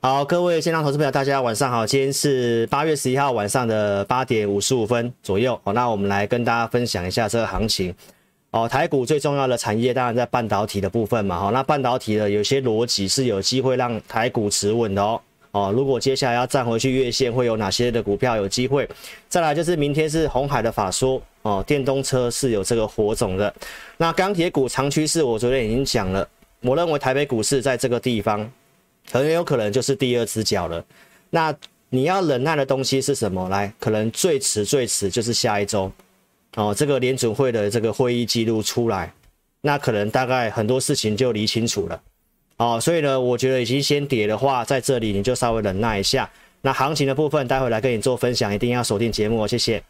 [0.00, 1.84] 好，各位线上投资朋友，大家晚上好。
[1.84, 5.58] 今天是八月十一号晚上的八点五十五分左右。
[5.64, 7.92] 好，那我们来跟大家分享一下这个行情。
[8.50, 11.38] 哦，台股最重要的产业当然在半导体的部分嘛。
[11.38, 15.20] 好，那半导体的有些逻辑是有机会让台股持稳的哦。
[15.50, 18.88] 哦，如果接下来要站回去月线，会有哪些的股票有机会？
[19.28, 23.52] 再来就是明天是红海的法说哦，电动车是有这个火种的。
[23.96, 26.28] 那钢铁股长趋势，我昨天已经讲了。
[26.60, 28.48] 我认为台北股市在这个地方。
[29.10, 30.84] 很有可能就是第二只脚了。
[31.30, 31.54] 那
[31.90, 33.48] 你要忍耐的东西是什么？
[33.48, 35.90] 来，可能最迟最迟就是下一周
[36.56, 39.12] 哦，这个联准会的这个会议记录出来，
[39.60, 42.02] 那可能大概很多事情就理清楚了
[42.56, 42.80] 哦。
[42.80, 46.28] 所以呢，我觉得已经先跌的话，在这里你就稍微忍耐一下。
[46.62, 49.82] 那行情的部分，待会来跟你做分享，一定要锁定节目哦，谢谢。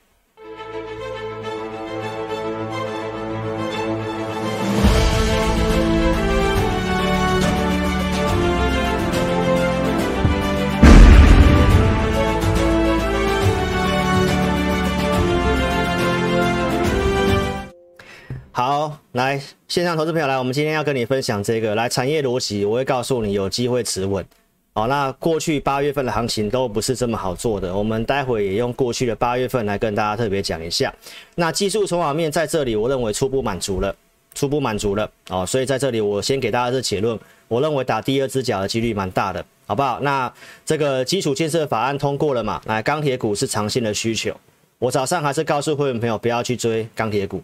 [18.57, 24.25] 好，来线上投资朋友来，我们今天要跟你分享这个来产业逻辑，我会告诉你有机会持稳。
[24.73, 30.91] 好，那过去八月份的行情都不是这么好做的，我们待会也用过去的八月份来跟大家特别讲一下。
[31.35, 33.95] 那技术筹码面在这里，我认为初步满足了，
[34.35, 37.19] 初步满足了哦，所以在这里我先给大家这结论，
[37.49, 40.01] 我认为打第二只脚的几率蛮大的，好不好？
[40.01, 40.33] 那
[40.65, 42.63] 这个基础建设法案通过了嘛？
[42.65, 44.35] 来，钢铁股是长线的需求，
[44.79, 47.43] 我早上还是告诉会员朋友不要去追钢铁股。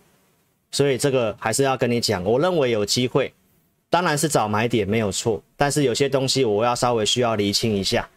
[0.72, 3.32] 所以这个还是要跟你讲，我认为有机会，
[3.88, 8.08] 当然是找买点没有错，但是有些东西我要稍微需要厘清一下，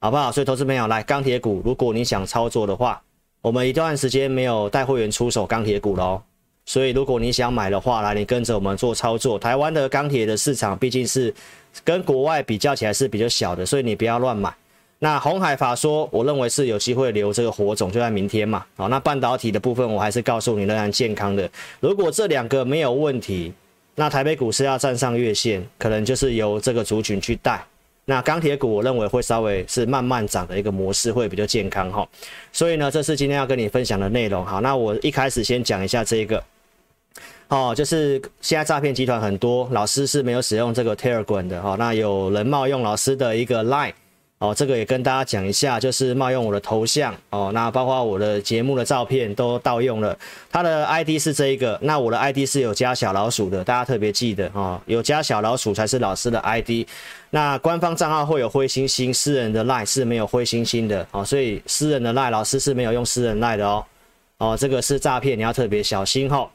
[0.00, 0.30] 好不好？
[0.30, 3.00] 所以投资朋友来钢铁股，如果你想操作的话，
[3.40, 6.20] 我们一段时间没有带会员出手钢铁股喽，
[6.66, 9.38] 所以如果你想买的话，来你跟着我们做操作。
[9.38, 11.32] 台湾的钢铁的市场毕竟是
[11.84, 14.52] 跟国外比较起来是比较小的，所以你不要乱买。
[15.02, 18.62] 那红海法说，我认为是有机会留这个火种，就在明天嘛。
[18.76, 21.50] 好，那半导体的部分，我还是告诉你仍然健康的。
[21.80, 23.50] 如果这两个没有问题，
[23.94, 27.64] 那台北股市要站上月线，可能就是由这个族群去带。
[28.04, 32.06] 那钢铁股，我认为会稍微是慢慢涨的一个模式，会比较健康哈。
[32.52, 34.44] 所以呢，这是今天要跟你分享的内容。
[34.44, 36.44] 好，那我一开始先讲一下这个，
[37.48, 41.74] 哦，就是现在诈骗集团很多，老师是没有使用这个 Telegram 的哈。
[41.78, 43.94] 那有人冒用老师的一个 Line。
[44.40, 50.16] 哦，这个也跟大家讲一下，就是冒用我的头像哦，那包括我的节目的照片都盗用了。
[50.50, 56.86] 他的 ID 是这一个，那我的 ID 是有加小老鼠的，大家特别记得哦，有加小老鼠才是老师的 ID。
[57.28, 63.84] 那官方账号会有灰星星，私人的 LINE 是没有灰星星的哦，所以私人的 LINE 老师是没有用私人 LINE 的哦。
[64.38, 66.48] 哦，这个是诈骗，你要特别小心、哦。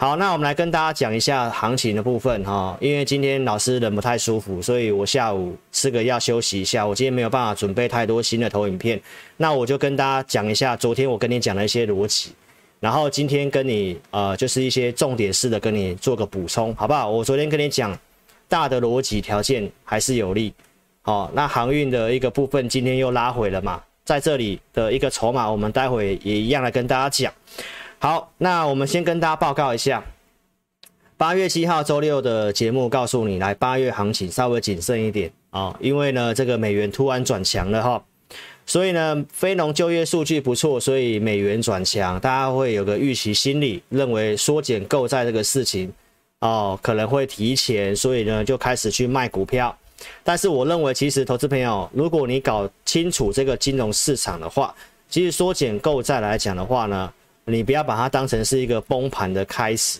[0.00, 6.86] 好，那我们来跟大家讲一下行情的部分哈，因为今天老师人不太舒服，所以我下午吃个药休息一下。
[6.86, 8.98] 我今天没有办法准备太多新的投影片，
[9.36, 12.32] 那我就跟大家讲一下昨天我跟你讲的一些逻辑，
[12.80, 17.10] 然后今天跟你呃就是一些重点式的跟你做个补充，好不好？
[17.10, 17.94] 我昨天跟你讲
[18.48, 20.54] 大的逻辑条件还是有利，
[21.02, 27.30] 好，那航运的一个部分今天又拉回了嘛，在这里的一个筹码，我们待会也一样来跟大家讲。
[28.02, 30.02] 好，那我们先跟大家报告一下，
[31.18, 38.02] 八月七号周六的节目，告诉你来八月行情稍微谨慎一点啊、哦，因为呢这个美元突然转强了哈，
[38.64, 45.92] 所以呢非农就业数据不错，所以美元转强，大家会有个预期心理，认为缩减购债这个事情
[46.38, 49.76] 哦可能会提前，所以呢就开始去卖股票。
[50.24, 54.74] 但是我认为，其实投资朋友，如果你搞清楚这个金融市场的话，
[55.10, 57.12] 其实缩减购债来讲的话呢。
[57.44, 59.98] 你不要把它当成是一个崩盘的开始，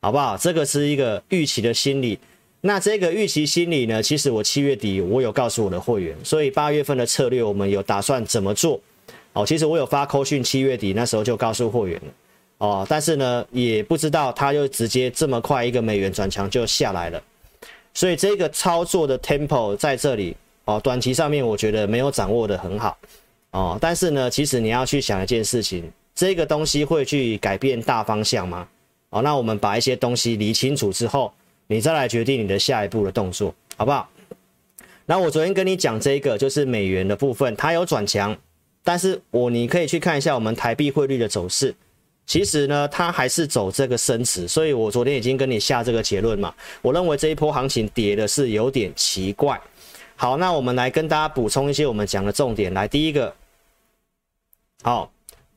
[0.00, 0.36] 好不好？
[0.36, 2.18] 这个是一个预期的心理。
[2.62, 4.02] 那这个预期心理呢？
[4.02, 8.78] 其实我七月底我有告诉我的会员，所以八月份的策略我们有打算怎么做？
[9.32, 12.12] 哦，其实我有发扣讯，七月底那时候就告诉会员了。
[12.58, 17.22] 哦，但是呢，也不知道它就直接这么快一个美元转强就下来了。
[17.94, 20.36] 所以这个操作的 tempo 在这里
[20.66, 22.98] 哦，短期上面我觉得没有掌握得很好
[23.52, 23.78] 哦。
[23.80, 25.90] 但是呢，其实你要去想一件事情。
[26.20, 28.68] 这个东西会去改变大方向吗？
[29.08, 31.32] 好，那我们把一些东西理清楚之后，
[31.66, 34.06] 你再来决定你的下一步的动作，好不好？
[35.06, 38.36] 那我昨天跟你讲这个就是美元的部分，它有转强，
[38.84, 41.74] 但是我你可以去看一下我们台币汇率的走势，
[42.26, 46.52] 其实呢，它还是走这个升值，所以我昨天已经跟你下这个结论嘛。
[46.82, 49.58] 我认为这一波行情跌的是有点奇怪。
[50.16, 53.34] 好，那我们来跟大家补充一些我们讲的重点，来，第一个，
[54.82, 55.10] 好。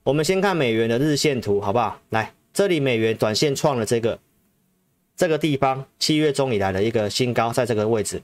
[0.04, 1.98] 我们先看美元的日线图，好不好？
[2.10, 4.20] 来，这里美元短线创了这个
[5.16, 8.22] 这个地方七月中以来的一个新高，在这个位置。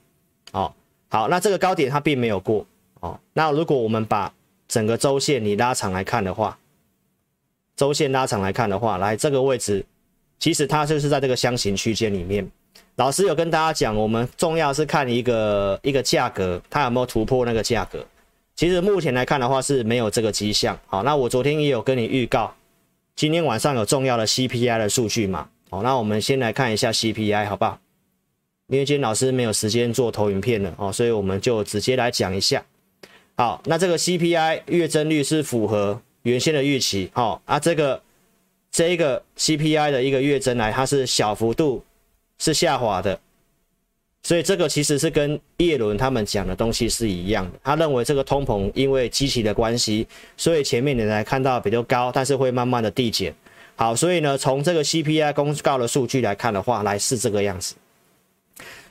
[0.52, 0.74] 哦，
[1.08, 2.66] 好，那这个高点它并没有过
[3.00, 3.18] 哦。
[3.32, 4.34] 那如果我们把
[4.68, 6.60] 整个周线你拉长来看的话，
[7.78, 9.86] 周线拉长来看的话，来这个位置，
[10.38, 12.46] 其实它就是在这个箱型区间里面。
[12.98, 18.06] 老师有跟大家讲，我们重要是看一个一个价格，它有没有突破那个价格。
[18.60, 20.78] 其实目前来看的话是没有这个迹象。
[20.86, 22.54] 好，那我昨天也有跟你预告，
[23.16, 25.48] 今天晚上有重要的 CPI 的数据嘛？
[25.70, 27.80] 好，那我们先来看一下 CPI 好不好？
[28.68, 32.62] 因为今天老师没有时间做投影片了哦，所以我们就直接来讲一下。
[33.38, 37.10] 好，那这个 CPI 月增率是符合原先的预期。
[37.14, 38.02] 好啊，这个
[38.70, 41.82] 这一个 CPI 的一个月增来，它是小幅度
[42.38, 43.18] 是下滑的。
[44.22, 47.58] 所以这个其实是跟叶伦他们讲的东西是一样的。
[47.64, 50.06] 他认为这个通膨因为基期的关系，
[50.36, 53.34] 所以前面你来看到比较高，但是会慢慢的递减。
[53.78, 57.76] 好，所以呢，从这个 CPI 公告的数据来看的话，来是这个样子。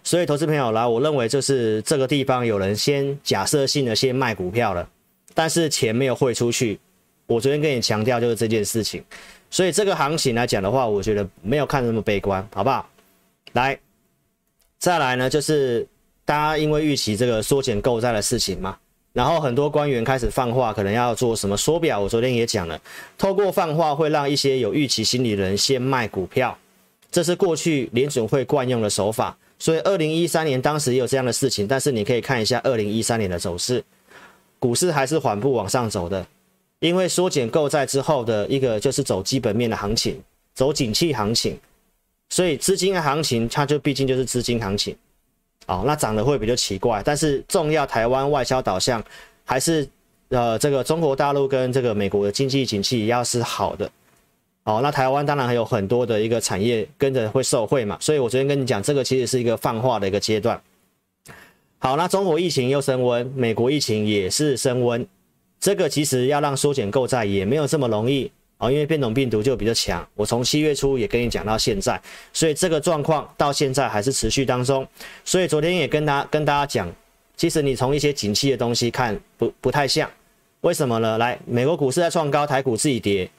[0.03, 4.89] 所以投资朋友来，我认为就是这个地方有人先假设性的先卖股票了，
[5.35, 6.81] 但是钱没有汇出去。
[7.27, 9.05] 我昨天跟你强调就是这件事情。
[9.51, 12.89] 所以这个行情来讲的话，我觉得没有看那么悲观，好不好？
[13.53, 13.79] 来。
[14.79, 15.87] 再来呢，就是
[16.25, 18.77] 大家因为预期这个缩减购债的事情嘛，
[19.13, 21.99] 然后很多官员开始放话，可能要做什么缩表。
[22.01, 22.81] 我昨天也讲了，
[23.17, 26.57] 透过放话会让一些有预期心理的人先卖股票，
[27.11, 29.37] 这是过去联准会惯用的手法。
[29.59, 33.83] 所以二零一三年当时也有这样的事情，但是你可以看一下二零一三年的走势，
[34.61, 36.25] 股市还是缓步往上走的，
[36.79, 40.23] 因为缩减购债之后的一个就是走基本面的行情，
[40.55, 41.59] 走景气行情。
[42.31, 44.95] 所以资金的行情，它就毕竟就是资金行情，
[45.67, 47.03] 哦，那涨得会比较奇怪。
[47.05, 49.03] 但是重要台湾外销导向
[49.45, 49.89] 还是
[50.29, 53.91] 呃这个中国大陆跟这个美国的经济景气要是好的，
[54.65, 57.97] 哦，那台湾当然还有很多的一个产业跟着会受惠嘛。
[58.01, 60.61] 所以我昨天跟你讲，这个其实是一个放话的一个阶段。
[61.79, 65.07] 好，那中国疫情又升温，美国疫情也是升温，
[65.59, 68.31] 这个其实要让缩减购债也没有这么容易。
[68.59, 72.01] 哦，因为变种病毒就比较强，我从七月初也跟你讲到现在，
[72.33, 74.87] 所以这个状况到现在还是持续当中。
[75.25, 76.93] 所以昨天也跟他跟大家讲，
[77.37, 80.11] 其实你从一些景气的东西看不不太像，
[80.63, 81.17] 为什么呢？
[81.19, 83.31] 来，美国股市在创高，台股自己跌，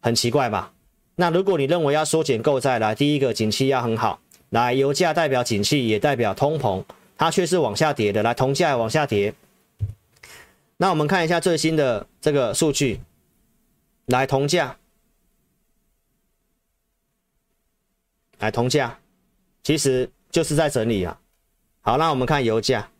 [0.00, 0.72] 很奇怪吧？
[1.16, 4.18] 那如果你认为要缩减购债，来，第一个景气要很好，
[4.48, 6.82] 来，油价代表景气，也代表通膨，
[7.18, 9.34] 它却是往下跌的，来，铜价往下跌。
[10.78, 12.98] 那我们看一下最新的这个数据。
[14.08, 14.78] 来铜价，
[18.38, 18.98] 来铜价，
[19.62, 21.20] 其实就是在整理啊。
[21.82, 22.90] 好，那我们看油价，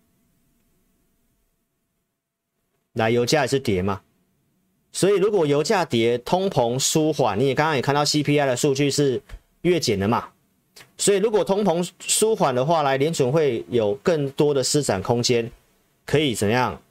[2.92, 4.02] 来油价也是跌嘛。
[4.92, 9.22] 所以如果油价跌，通膨舒缓，你也刚刚也看到 CPI 的数据是
[9.62, 10.28] 月减的嘛。
[10.98, 15.50] 所以如果通膨舒缓的话，来联准会有更多的施展空间，
[16.04, 16.82] 可以怎样？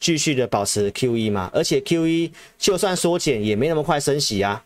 [0.00, 4.64] 继续的保持 QE 嘛，而且 QE 就算缩减也没那么快升息啊。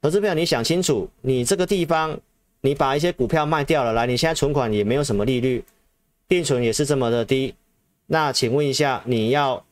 [0.00, 2.18] 投资朋友，你想清楚，你这个地方
[2.60, 5.64] 你把一些股票卖掉了，来，你现在存款也没有什么利率，
[6.28, 7.54] 定存也是这么的低，
[8.06, 9.64] 那请问一下，你要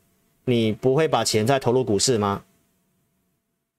[0.45, 2.43] 你不会把钱再投入股市吗？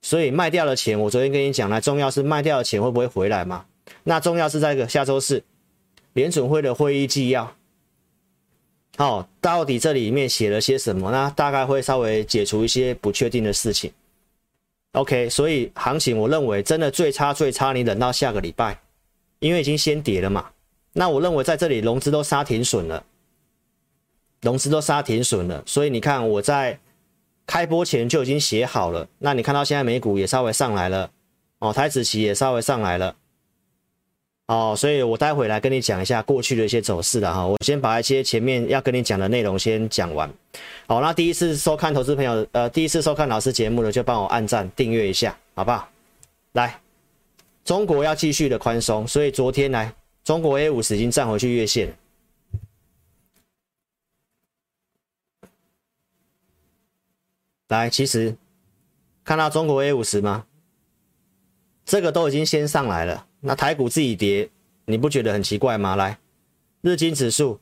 [0.01, 3.65] 所以卖掉的钱，我昨天跟你讲了，重要是卖掉的钱会不会回来嘛？
[4.03, 5.43] 那重要是在一个下周四
[6.13, 7.56] 联准会的会议纪要。
[8.97, 11.11] 好、哦，到底这里面写了些什么？
[11.11, 13.91] 那大概会稍微解除一些不确定的事情。
[14.93, 18.79] OK，所以行情我认为真的最差最差，你等到下个礼拜，
[19.37, 20.47] 因为已经先跌了嘛。
[20.93, 23.03] 那我认为在这里融资都杀停损了，
[24.41, 26.79] 融资都杀停损了，所以你看我在
[27.45, 29.07] 开播前就已经写好了。
[29.19, 31.11] 那你看到现在美股也稍微上来了，
[31.59, 33.15] 哦，台指期也稍微上来了。
[34.47, 37.45] 哦，所以我待会来跟你讲一下过去的一些走势的哈。
[37.45, 40.33] 我先把一些前面要跟你讲的内容先讲完。
[40.87, 45.89] 好，那第一次收看投资朋友，呃，第一次收看老师节目的就帮我按赞订阅一下，好不好？
[46.53, 46.79] 来，
[47.65, 51.93] 中国要继续的宽松，所以昨天来中国 A 五十已经站回去月线。
[57.67, 58.33] 来，其实
[59.25, 60.45] 看到中国 A 五十吗？
[61.85, 63.26] 这个都已经先上来了。
[63.39, 64.49] 那台股自己跌，
[64.85, 65.95] 你不觉得很奇怪吗？
[65.95, 66.17] 来，
[66.81, 67.59] 日经指数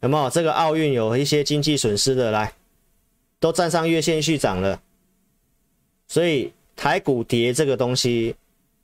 [0.00, 2.30] 有没有这个奥运有一些经济损失的？
[2.30, 2.54] 来，
[3.38, 4.80] 都站上月线续涨了，
[6.08, 8.34] 所以台股跌这个东西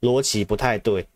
[0.02, 1.06] 逻辑不太对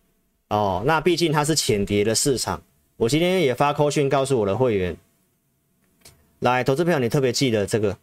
[0.48, 0.82] 哦。
[0.86, 2.62] 那毕竟它是浅跌的市场，
[2.96, 4.96] 我今天也发扣讯告诉我的会员，
[6.38, 7.98] 来，投资朋友你特别记得这个，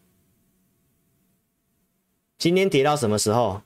[2.38, 3.64] 今天跌到什么时候？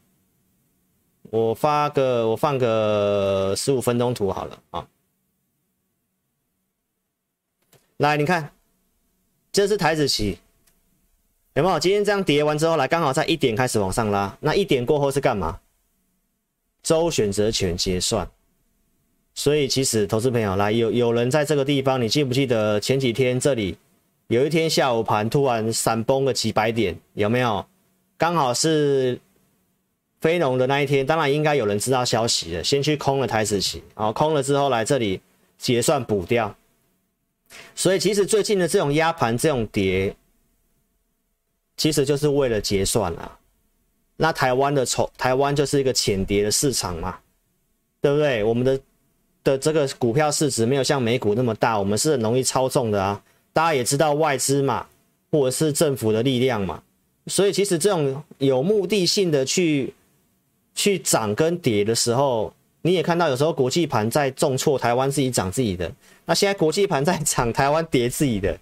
[1.32, 4.88] 我发个，我放个十五分钟图好了啊。
[7.98, 8.52] 来，你看，
[9.50, 10.38] 这是台子期，
[11.54, 11.80] 有没有？
[11.80, 15.62] 今天这样叠完之后，来刚好在一点开始往上拉，那一点过后是干嘛？
[16.84, 18.30] 周选择权结算。
[19.34, 23.78] 所以其实投资朋友来，有有人在这个地方，你记不记得前几天这里
[24.28, 27.66] 有一天下午盘突然闪崩个几百点，有没有？
[28.18, 29.18] 刚好是
[30.22, 35.20] 非农的那一天，当然应该有人知道消息了，先去空了台子期，然后空了之后来这里
[35.58, 36.56] 结算补掉。
[37.76, 40.16] 所以其实最近的这种压盘这种跌，
[41.76, 43.38] 其实就是为了结算啊。
[44.16, 47.18] 那台湾的筹，台湾就是一个浅跌的市场嘛，
[48.00, 48.44] 对不对？
[48.44, 48.80] 我们的。
[49.44, 53.20] 的这个股票市值没有像美股那么大，我们是很容易操纵的啊。
[53.54, 54.86] 大家也知道外资嘛，
[55.32, 56.84] 或者是政府的力量嘛，
[57.26, 59.96] 所以其实这种有目的性的去
[60.76, 65.92] 去涨跟跌的时候，你也看到有时候国际盘在重挫，台湾自己涨自己的。
[66.26, 68.58] 那现在国际盘在涨，台湾跌自己的。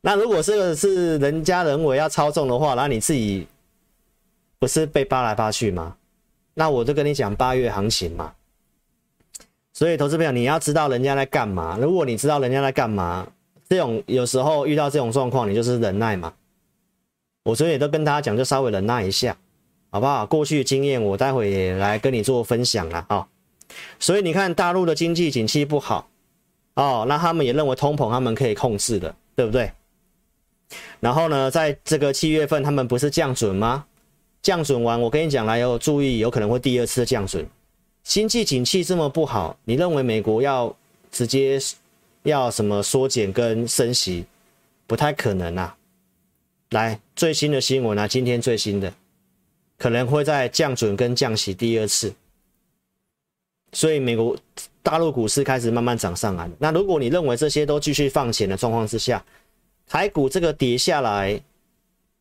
[0.00, 3.46] 那如果这个是人家人为要操纵的话，那你自己
[4.58, 5.96] 不是被扒来扒去吗？
[6.54, 8.32] 那我就跟你讲八月行情嘛。
[9.72, 11.78] 所以，投资朋友，你要知道人家在干嘛。
[11.80, 13.28] 如果你知道人家在干嘛，
[13.68, 16.32] 这种有时候遇到这种状况，你就是忍耐嘛。
[17.44, 19.36] 我所以也都跟大家讲，就稍微忍耐一下，
[19.90, 20.26] 好不好？
[20.26, 23.26] 过去经验，我待会也来跟你做分享了啊。
[23.98, 26.08] 所以你看，大陆的经济景气不好
[26.74, 29.70] 哦，那他们也认为通膨他们可以控制的，对不对？
[31.00, 33.84] 然后呢，在这个七月份，他们不是降准吗？
[34.42, 37.46] 降准完，我跟你讲来要注意，有可能会第二次降准。
[38.02, 40.74] 经济景气这么不好，你认为美国要
[41.10, 41.58] 直接
[42.22, 44.24] 要什么缩减跟升息，
[44.86, 45.76] 不太可能啊。
[46.70, 48.92] 来，最新的新闻啊，今天最新的
[49.78, 52.12] 可能会在降准跟降息第二次，
[53.72, 54.36] 所以美国
[54.82, 56.50] 大陆股市开始慢慢涨上来。
[56.58, 59.24] 那如果你认为这些都继续放钱的状况之下，
[59.86, 61.40] 台股这个跌下来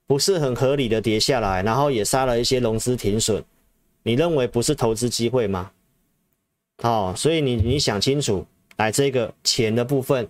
[0.05, 3.43] 不是很合理的跌下来，然后也杀了一些融资停损，
[4.03, 5.71] 你认为不是投资机会吗？
[6.81, 8.45] 好，所以你你想清楚，
[8.75, 10.29] 来这个钱的部分，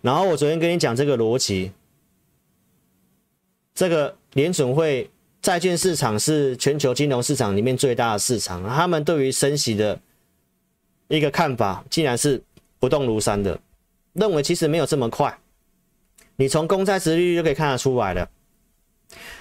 [0.00, 1.72] 然后我昨天跟你讲这个逻辑，
[3.74, 5.10] 这个联准会
[5.44, 10.00] 债券市场是全球金融市场里面最大的市场，他们对于升息的
[11.08, 12.42] 一个看法，竟然是
[12.78, 13.60] 不动如山的，
[14.14, 15.38] 认为其实没有这么快，
[16.36, 18.26] 你从公债殖利率就可以看得出来了，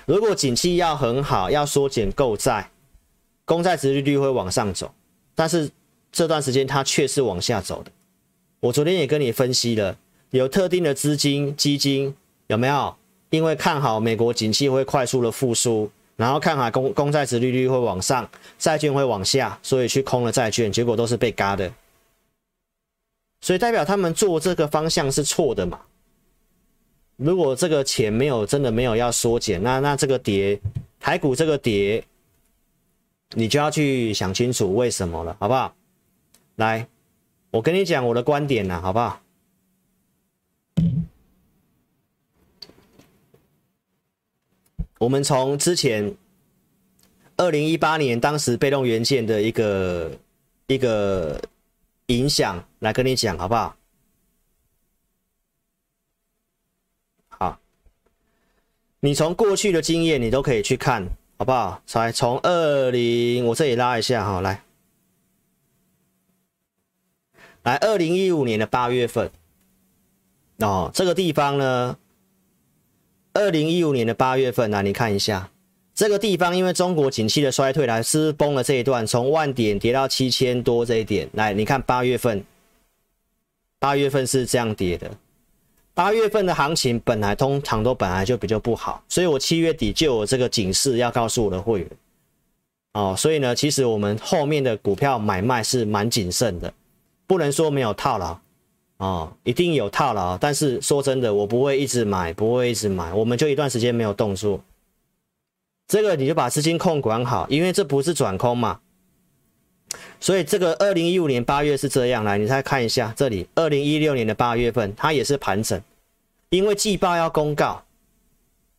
[0.06, 2.70] 如果景气要很好，要缩减购债，
[3.46, 4.94] 公债殖利率会往上走，
[5.34, 5.72] 但是。
[6.16, 7.92] 这段时间它却是往下走的。
[8.60, 9.98] 我昨天也跟你分析了，
[10.30, 12.96] 有特定的资金基金有没有？
[13.34, 21.74] 因为看好美国景气会快速的复苏，然后看好公公债殖利率会往上，债券会往下，所以去空了债券，结果都是被嘎的。
[23.42, 25.82] 所以代表他们做这个方向是错的嘛？
[27.16, 30.62] 如果这个钱没有真的没有要缩减，那那这个跌
[31.00, 32.04] 台股这个跌，
[33.32, 35.74] 你就要去想清楚为什么了，好不好？
[36.58, 36.88] 来，
[37.50, 39.20] 我跟你讲我的观点呐，好不好？
[45.04, 46.16] 我们从之前
[47.36, 50.10] 二零一八年当时被动元件的一个
[50.68, 51.42] 一个
[52.06, 53.76] 影响来跟你讲，好不好？
[57.28, 57.60] 好，
[59.02, 61.06] 你从过去的经验，你都可以去看，
[61.38, 61.82] 好不好？
[61.96, 64.64] 来，从二零，我这里拉一下哈，来。
[67.64, 69.30] 来，二零一五年的八月份，
[70.60, 71.98] 哦，这个地方呢，
[73.34, 75.50] 二零一五年的八月份，来你看一下。
[75.96, 82.44] 这个地方，因为中国景气的衰退，来是崩了这一段，从万点跌到七千多这一点，来你看八月份，
[83.80, 85.10] 八月份是这样跌的，
[85.96, 91.90] 八月份的行情本来通常都本来就比较不好，所以我七月底就有这个警示要告诉我的会员，
[92.94, 96.72] 哦，所以呢，其实我们后面的股票买卖是蛮谨慎的。
[97.26, 98.38] 不能说没有套牢，
[99.04, 100.38] 哦，一定有套牢。
[100.38, 104.64] 但是说真的，我不会一直买，不会一直买，我们就一段时间没有动作。
[105.90, 108.80] 这个你就把资金控管好，因为这不是转空嘛。
[110.22, 115.82] 所以这个二零一五年八月是这样，来，你再看一下这里，二零一六年的八月份它也是盘整，
[116.50, 117.84] 因为季报要公告，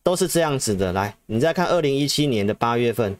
[0.01, 0.91] 都是这样子的。
[0.91, 3.15] 来，你再看二零一七年的八月份，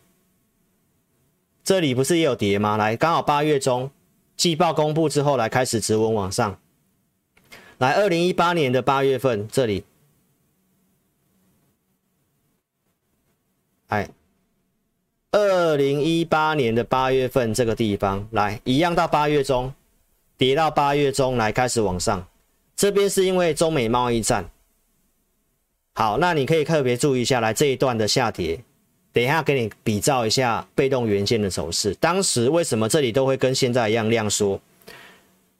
[1.63, 2.77] 这里不是也有跌吗？
[2.77, 3.91] 来，刚好八月中。
[4.35, 6.59] 季报公布之后，来开始直稳往上。
[7.77, 9.83] 来，二零一八年的八月份这里，
[13.87, 14.09] 哎，
[15.31, 19.73] 二零一八年的八月份这个地方，来一样到八月中，
[20.37, 22.25] 跌到八月中来开始往上。
[22.77, 24.49] 这边是因为中美贸易战。
[25.93, 28.61] 好，那你可以特别注意一下，来这一段的下跌，
[29.11, 31.93] 等一下给你比照一下被动元件的走势。
[31.95, 34.59] 当时为什么这里都会跟现在一样量缩？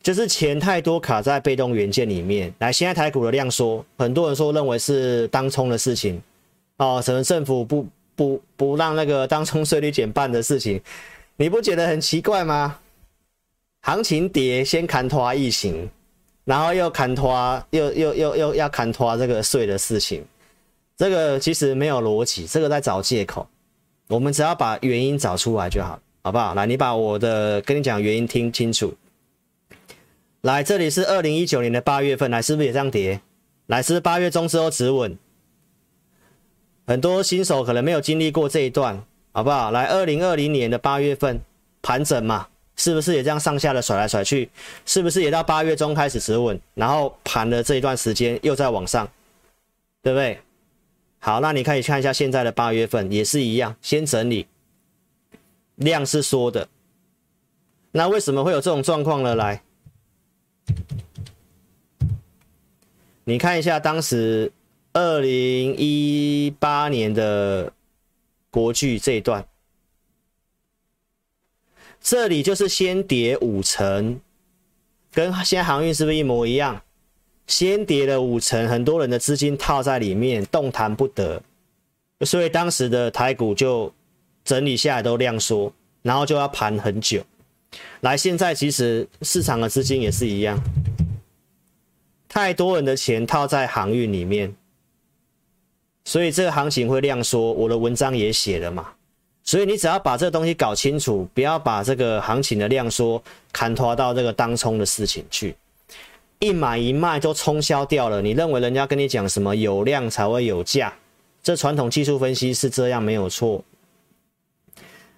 [0.06, 2.54] 就是钱太多卡在被动元件里面。
[2.60, 6.22] 来，现在台股的量缩，很多人说认为是当冲的事情
[6.78, 10.80] 哦，什么政府不不不让那个当冲税率减半的事情，
[11.38, 12.78] 你不觉得很奇怪吗？
[13.82, 15.90] 行情跌，先砍拖疫情。
[16.44, 20.24] 然后又砍拖，又又又又要砍拖这个税的事情，
[20.96, 23.48] 这个其实没有逻辑，这个在找借口。
[24.08, 26.54] 我们只要把原因找出来就好，好不好？
[26.54, 28.94] 来，你把我的跟你讲原因听清楚。
[30.46, 33.20] 来，这里是二零一九年的八月份，来是不是也这样跌？
[33.66, 35.18] 来，是八月中之后止稳？
[36.86, 39.72] 很多新手可能没有经历过这一段，好不好？
[39.72, 41.42] 来，二零二零年的八月份
[41.82, 42.48] 盘整嘛。
[42.76, 44.48] 是不是也这样上下的甩来甩去？
[44.86, 49.10] 是不是也到八月中开始止稳，然后盘的这一段时间又在往上，
[50.04, 50.40] 对不对？
[51.18, 54.46] 好，那你可以看一下现在的八月份也是一样，先整理，
[55.78, 56.68] 量是缩的。
[57.94, 59.34] 那为什么会有这种状况呢？
[59.34, 59.64] 来，
[63.24, 64.52] 你看一下当时
[64.94, 67.74] 二零一八年的
[68.50, 69.48] 国剧这一段。
[72.00, 74.22] 这里就是先跌五成，
[75.12, 76.84] 跟现在航运是不是一模一样？
[77.48, 81.42] 先跌了五成，很多人的资金套在里面，动弹不得，
[82.22, 83.92] 所以当时的台股就
[84.44, 87.24] 整理下来都量缩，然后就要盘很久。
[88.02, 90.60] 来，现在其实市场的资金也是一样，
[92.28, 94.54] 太多人的钱套在航运里面，
[96.04, 97.52] 所以这个行情会量缩。
[97.54, 98.88] 我的文章也写了嘛。
[99.44, 105.56] 所以你只要把这个东西搞清楚，不要把这个行情的量缩砍拖到这个当冲的事情去，
[106.40, 108.22] 一买一卖都冲销掉了。
[108.22, 110.92] 你认为人家跟你讲什么有量才会有价？
[111.44, 113.64] 这传统技术分析是这样没有错，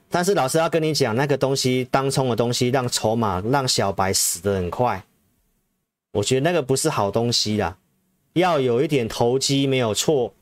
[0.10, 5.04] 但是老师要跟你讲，那个东西当冲的东西让筹码让小白死得很快，
[6.12, 7.78] 我觉得那个不是好东西啦，
[8.34, 10.34] 要有一点投机没有错，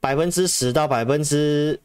[0.00, 1.80] 百分之十到百分之。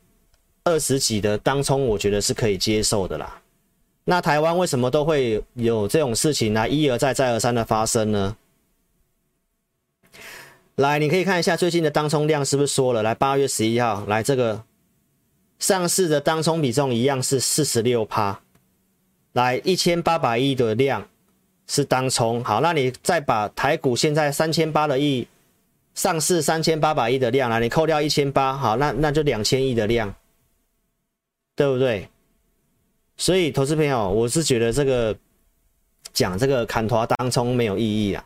[0.63, 3.41] 二十几的当冲，我觉得是可以接受的啦。
[4.03, 8.37] 那台湾为什么都会有这种事情来一而再、再而三的发生呢？
[10.75, 13.01] 来，你可以看一下最近的当冲量是不是缩了？
[13.01, 14.63] 来，八月十一号，来这个
[15.61, 18.41] 上市的当冲比重一样是四十六趴。
[19.33, 21.07] 来，一千八百亿的量
[21.67, 22.43] 是当冲。
[22.43, 25.27] 好，那你再把台股现在三千八的亿
[25.93, 30.13] 上市三千八百亿的量啊，你扣掉一千八，好，那那就两千亿的量。
[31.53, 32.09] 对不对？
[33.17, 35.15] 所以，投资朋友，我是觉得这个
[36.11, 38.25] 讲这个砍头当冲没有意义啊。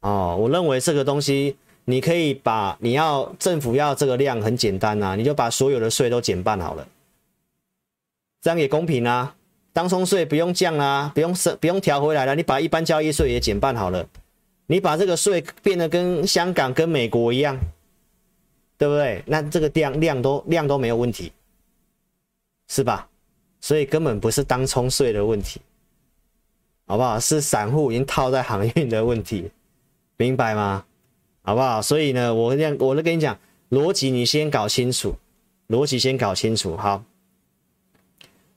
[0.00, 6.86] 哦，我认为这个东西，你可以把你要政府要这个量很简单啊，你就把所有的税都减半好了，
[8.40, 9.34] 这样也公平啊。
[9.72, 14.06] 当冲税不用降啊，不用升，不用调回来了，你把一般交易税也减半好了，
[14.66, 17.58] 你把这个税变得跟香港、跟美国一样，
[18.78, 19.22] 对不对？
[19.26, 21.32] 那这个量量都量都没有问题。
[22.72, 23.08] 是吧？
[23.60, 25.60] 所以根本不是当冲税的问题，
[26.86, 27.18] 好不好？
[27.18, 29.50] 是散户已经套在航运的问题，
[30.16, 30.84] 明白吗？
[31.42, 31.80] 好不好？
[31.80, 33.38] 所以呢，我这样，我都跟你讲，
[33.70, 35.14] 逻辑你先搞清楚，
[35.68, 36.76] 逻辑先搞清楚。
[36.76, 37.02] 好，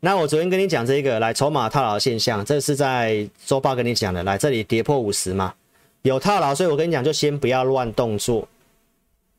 [0.02, 4.24] 那我昨天跟你讲这个，来筹码套牢现象，这是在周报跟你讲的。
[4.24, 5.54] 来这里跌破五十嘛，
[6.02, 8.48] 有套牢，所以我跟你讲，就先不要乱动作。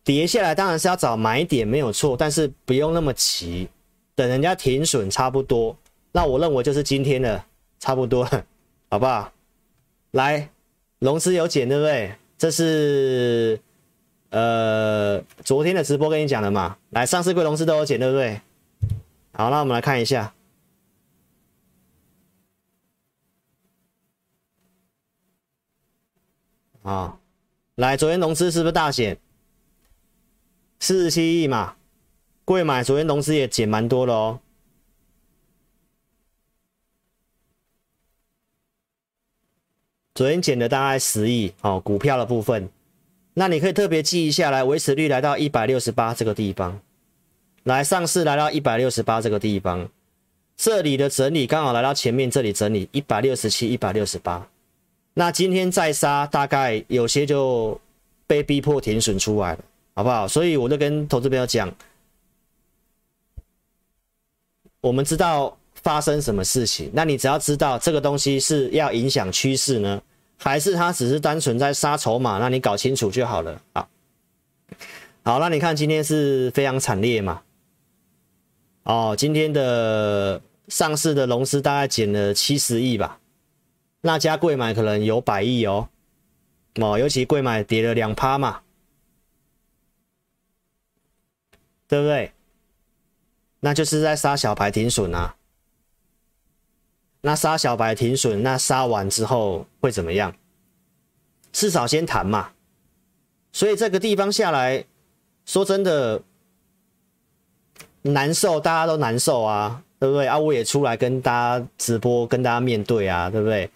[0.03, 3.69] 跌下来当然是要找买点，没有错，但是不用那么急。
[4.15, 5.77] 等人家停损差不多，
[6.13, 7.43] 那我认为就是今天的
[7.79, 8.45] 差不多了，
[8.91, 9.33] 好不好？
[10.13, 10.49] 来，
[10.99, 12.15] 融资有减，对不对？
[12.37, 13.61] 这是
[14.31, 16.77] 呃昨天的直播跟你讲的嘛。
[16.91, 18.41] 来，上市柜融资都有减，对不对？
[19.33, 20.35] 好，那我们来看一下。
[26.83, 27.19] 啊，
[27.77, 29.19] 来，昨天融资是不是大减？
[30.81, 31.77] 四十七亿嘛。
[32.45, 34.39] 贵买昨天融资也减蛮多的哦，
[40.15, 42.69] 昨天减了大概十亿哦，股票的部分，
[43.35, 46.81] 那你可以特别记一下来，维持率来到一百六十八这个地方，
[47.65, 49.89] 来上市来到一百六十八这个地方，
[50.57, 54.47] 这里的整理刚好来到前面这里整理一百六十七、一百六十八，
[55.15, 57.81] 那今天再杀，大概有些就
[58.29, 60.29] 被逼迫停损出来了，好不好？
[60.29, 61.75] 所以我就跟投资朋友讲。
[64.81, 70.03] 我们知道发生什么事情，那你只要知道这个东西是要影响趋势呢，
[70.39, 72.39] 还是它只是单纯在杀筹码？
[72.39, 73.61] 那你搞清楚就好了。
[73.75, 73.89] 好，
[75.23, 77.43] 好，那你看今天是非常惨烈嘛？
[78.85, 83.21] 哦，今天的上市的融资大概减了七十亿吧，
[84.01, 85.89] 那加柜买可能有百亿哦。
[86.77, 88.63] 哦，尤其贵买跌了两趴嘛，
[91.87, 92.33] 对不对？
[93.61, 95.37] 那就是在杀小白停损啊。
[97.27, 100.35] 那杀小白停损，那杀完之后会怎么样？
[101.53, 102.51] 至少先谈嘛。
[103.51, 104.85] 所以这个地方下来
[105.47, 106.21] 说真的
[108.03, 110.27] 难受，大家都难受啊，对不对？
[110.27, 113.71] 啊，我也出来跟大家直播，跟大家面对啊，对不对？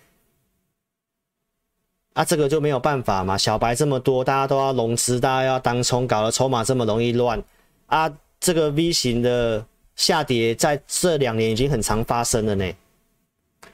[2.12, 3.38] 啊，这个就没有办法嘛。
[3.38, 7.42] 小白这么多，大家都要融资，大家要当冲，搞得筹码这么容易乱
[7.86, 8.12] 啊。
[8.38, 9.64] 这个 V 型的
[9.96, 12.70] 下跌在这两年已经很常发生了呢。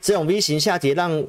[0.04, 1.26] 这种 V 型下跌让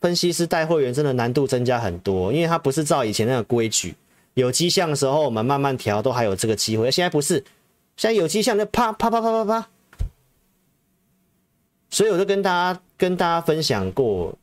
[0.00, 3.94] 分析师带会员真的难度增加很多，因为它不是照以前那个规矩，
[4.34, 7.36] 有迹象的时候我们慢慢调都还有这个机会，现在不是，
[7.96, 9.68] 现在有迹象就啪啪啪啪啪啪，
[11.88, 14.36] 所以我就跟大家跟大家分享过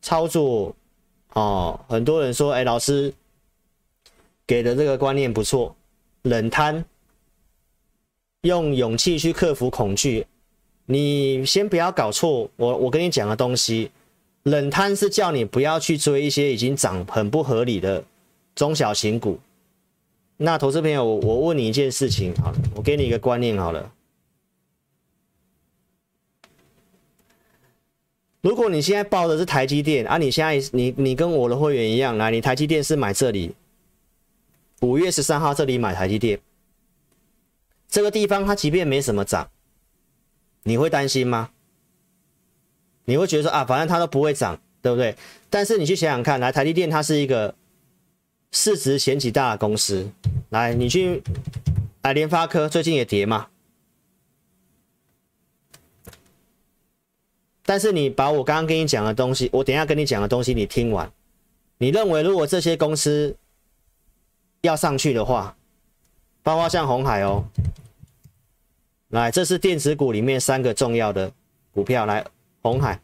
[0.00, 0.74] 操作
[1.34, 3.14] 哦，很多人说，哎，老师
[4.44, 5.76] 给的这个观念不错，
[6.22, 6.84] 冷贪，
[8.40, 10.26] 用勇气去克服恐惧。
[10.92, 13.90] 你先不要搞错，我我跟你讲的东西，
[14.42, 18.04] 冷摊是叫你不要去追一些已经涨很不合理的
[18.54, 19.40] 中小型股。
[20.36, 23.90] 那投资朋友，我我问你一件事情，好了，我给你一个观念好了。
[28.42, 33.54] 如果你现在报的是台积电啊，你现在你你跟我的会员一样，来，你台积电是买这里，
[34.80, 36.38] 五月十三号这里买台积电，
[37.88, 39.48] 这个地方它即便没什么涨。
[40.64, 41.50] 你会担心吗？
[43.04, 45.16] 你会觉得说啊，反正它都不会涨，对不对？
[45.50, 47.54] 但是你去想想看，来台积电它是一个
[48.52, 50.08] 市值前几大的公司，
[50.50, 51.20] 来你去，
[52.02, 53.48] 来联发科最近也跌嘛。
[57.64, 61.10] 但是你把我刚刚跟你讲的东西，我等一下跟你讲的东西你听完，
[61.78, 63.36] 你认为如果这些公司
[64.60, 65.56] 要上去的话，
[66.44, 67.44] 包括像红海哦。
[69.12, 71.30] 来，这是电子股里面三个重要的
[71.70, 72.06] 股票。
[72.06, 72.24] 来，
[72.62, 72.98] 红海，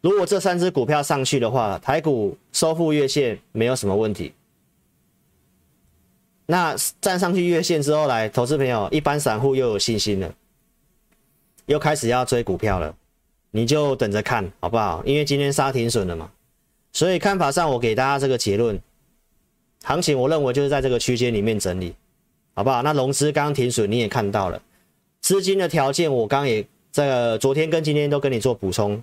[0.00, 4.32] 如果这三只股票上去的话，台股收复月线没有什么问题。
[6.46, 10.32] 那站上去月线之后，来，投资朋友，一般散户又有信心了，
[11.66, 12.94] 又开始要追股票了，
[13.50, 15.02] 你就等着看好不好？
[15.04, 16.30] 因为今天杀停损了嘛，
[16.92, 18.80] 所以看法上，我给大家这个结论。
[19.88, 21.94] 行情我认为就是在这个区间里面整理，
[22.52, 22.82] 好不好？
[22.82, 24.60] 那融资刚停损你也看到了，
[25.22, 29.02] 资金的条件我刚也这个昨天跟今天都跟你做补充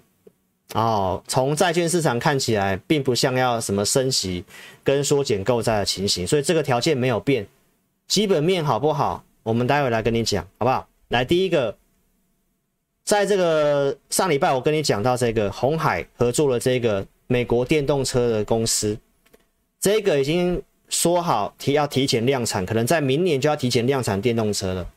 [0.76, 1.20] 哦。
[1.28, 4.46] 从债券市场看起来，并不像要什么升息
[4.84, 7.48] 跟缩减购债的情形，所以这个条件没有变。
[8.08, 9.24] 基本面好不好？
[9.42, 10.88] 我们待会来跟你讲，好不好？
[11.08, 11.76] 来，第一个，
[13.04, 18.96] 在这个上礼拜我跟你讲到这个鸿海合作了这个美国电动车的公司。
[19.78, 24.90] 这个已经说好提要提前量产，可能在明年就要提前量产电动车了。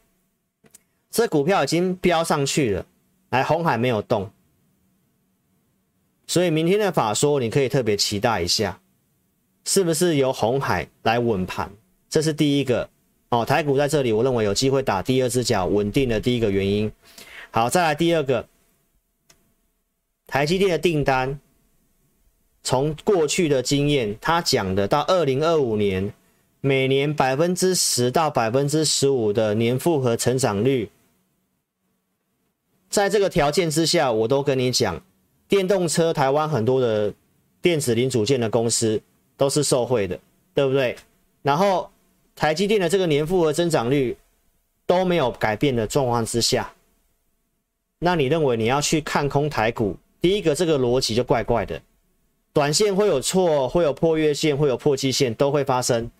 [1.10, 2.86] 这股票已经飙上去了，
[3.30, 4.30] 来，红海没有动，
[6.26, 8.78] 所以明天的法说你可以特别期待一下，
[9.64, 11.70] 是不是由红海来稳盘？
[12.10, 12.88] 这是第一个
[13.30, 16.92] 哦，台股在这里，我认为有机会打第二只脚，稳定的第一个原因。
[17.50, 18.46] 好，再来第二个，
[20.26, 21.40] 台积电的订单。
[22.62, 26.12] 从过去的经验，他讲的到二零二五年，
[26.60, 30.90] 每年百分之十到百分之十五的年复合成长率，
[32.90, 35.02] 在这个条件之下，我都跟你讲，
[35.48, 37.14] 电动车台湾很多的
[37.62, 39.00] 电子零组件的公司
[39.36, 40.18] 都是受惠的，
[40.52, 40.96] 对不对？
[41.42, 41.90] 然后
[42.34, 44.16] 台积电的这个年复合增长率
[44.84, 46.70] 都没有改变的状况之下，
[48.00, 51.80] 那你认为你要去看空台股，第一个这个逻辑就怪怪的。
[52.52, 56.10] 短线会有错，会有破月线，会有破季线，都会发生。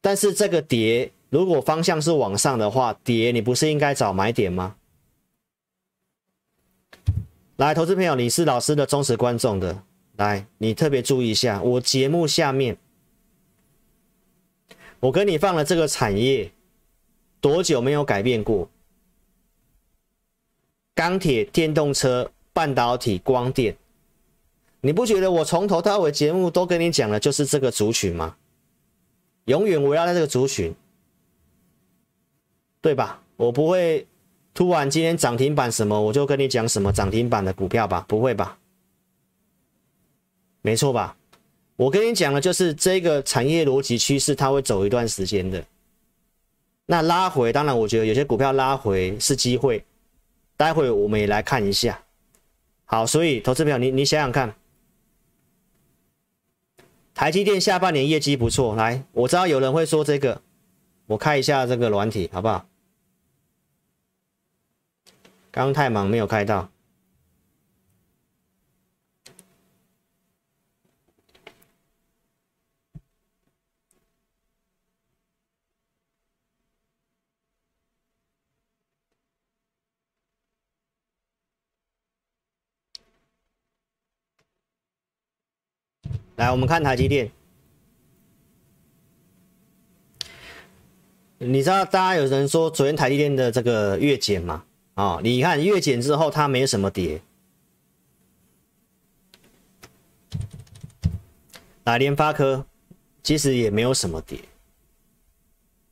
[0.00, 4.76] 但是这个跌，如果方向是往上的话，跌你不是应该找买点吗？
[7.56, 9.82] 来，投资朋友，你是老师的忠实观众的，
[10.16, 12.76] 来，你特别注意一下，我节目下面，
[15.00, 16.52] 我跟你放了这个产业，
[17.40, 18.68] 多久没有改变过？
[20.94, 23.74] 钢铁、电动车、半导体、光电。
[24.86, 28.36] 你不觉得我从头到尾节目都跟你讲了就是这个族群吗？
[29.46, 30.72] 永远围绕在这个族群，
[32.80, 33.20] 对吧？
[33.36, 34.06] 我不会
[34.54, 38.04] 突然今天涨停板什么，我就跟你讲什么涨停板的股票吧？
[38.06, 38.56] 不会吧？
[40.62, 41.16] 没错吧？
[41.74, 45.64] 我跟你讲的就是这个产业逻辑趋势，它会走一段时间的。
[46.86, 49.84] 那拉回，当然我觉得有些股票拉回是机会，
[50.56, 52.00] 待会我们也来看一下。
[52.84, 54.54] 好，所以投资朋友，你你想想看，
[57.16, 60.42] 台积电下半年业绩不错，来，我知道有人会说这个，
[61.06, 62.66] 我开一下这个软体好不好？
[65.50, 66.68] 刚刚太忙没有开到。
[86.36, 87.30] 来，我们看台积电。
[91.38, 94.64] 你知道，大家有人说昨天台积电的这个月减嘛？
[94.94, 97.20] 啊、哦，你看月减之后它没什么跌。
[101.84, 102.64] 来，联发科
[103.22, 104.38] 其实也没有什么跌。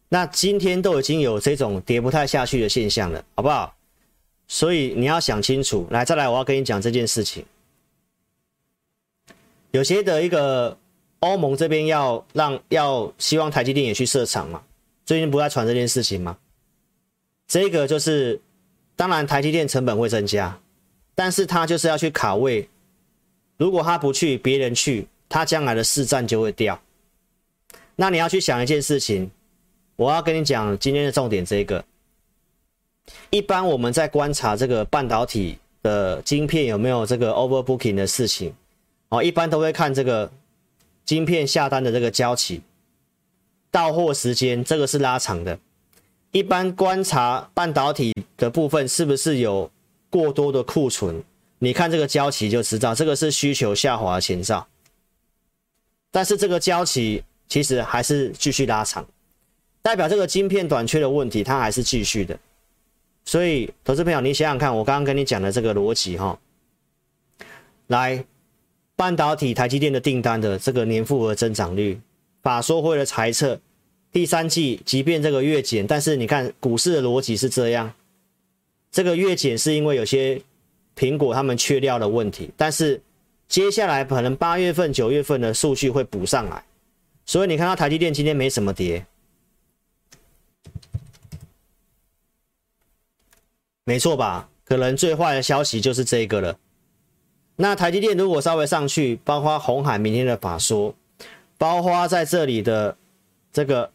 [0.09, 3.75] 那今天都已经有这种跌不太下去的现象了，好不好？
[4.47, 5.87] 所以你要想清楚。
[5.91, 7.45] 来，再来，我要跟你讲这件事情。
[9.75, 10.79] 有些的一个
[11.19, 14.63] 欧盟这边要让要希望台积电也去设厂嘛，
[15.05, 16.39] 最近不在传这件事情吗？
[17.49, 18.41] 这个就是
[18.95, 20.57] 当然台积电成本会增加，
[21.17, 22.69] 但是他就是要去卡位，
[23.57, 26.81] 如果他不去，别人去，他将来的市占就会掉。
[27.97, 29.29] 那你要去想一件事情，
[29.97, 31.85] 我要跟你讲今天的重点，这个
[33.31, 38.55] 一般我们在观察这个半导体的晶片有没有这个 overbooking 的事情。
[39.15, 40.33] 哦，一般都会看这个
[41.05, 42.63] 晶片下单的这个交期、
[43.71, 45.57] 到货时间，这个是拉长的。
[46.33, 49.71] 一般观察半导体的部分是不是有
[50.11, 51.23] 过多的库存，
[51.61, 54.67] 你看这个交期就知道，这个是需求下滑的前兆。
[56.11, 59.07] 但是这个交期其实还是继续拉长，
[59.81, 62.37] 代表这个晶片短缺的问题它还是继续的。
[63.25, 66.37] 所以，投资朋友，你想想看，我刚刚跟你讲的这个逻辑哈，
[67.87, 68.25] 来。
[68.97, 72.01] 半导体台积电的订单的这个年复合增长率，
[72.43, 73.61] 法说会的财测，
[74.13, 77.93] 第三季即便这个月减，但是你看股市的逻辑是这样，
[78.93, 80.41] 这个月减是因为有些
[80.97, 83.03] 苹果他们缺料的问题，但是
[83.49, 86.65] 接下来可能八月份、九月份的数据会补上来，
[87.27, 89.05] 所以你看到台积电今天没什么跌，
[93.83, 94.49] 没错吧？
[94.65, 96.59] 可能最坏的消息就是这个了。
[97.57, 100.95] 那台积电如果稍微上去，包括红海明天的法说，
[101.57, 102.97] 包括在这里的
[103.53, 103.91] 这个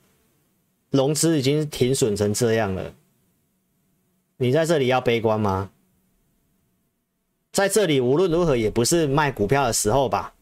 [0.91, 2.93] 融资已经停损成这样了，
[4.37, 5.69] 你在这里要悲观吗？
[7.51, 10.33] 在这里无论如何也不是卖股票的时候吧？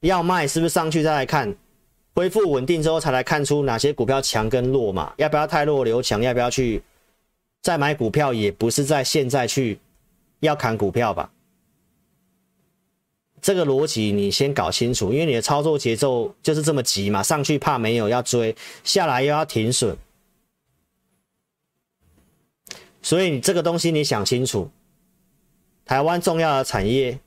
[0.00, 1.54] 要卖是不是上去再来看，
[2.14, 5.12] 恢复稳定之后才来看出哪些股票强跟弱嘛？
[5.16, 6.22] 要不要太弱留强？
[6.22, 6.80] 要不要去
[7.62, 8.32] 再买股票？
[8.32, 9.80] 也不是在现在去
[10.38, 11.30] 要砍股票吧？
[13.42, 19.96] 这个逻辑你先搞清楚，因为你的操作节奏就是这么急嘛，上去怕没有要追，下来又要停损，
[23.00, 24.70] 所以你这个东西你想清楚。
[25.86, 27.18] 台湾重要的产业，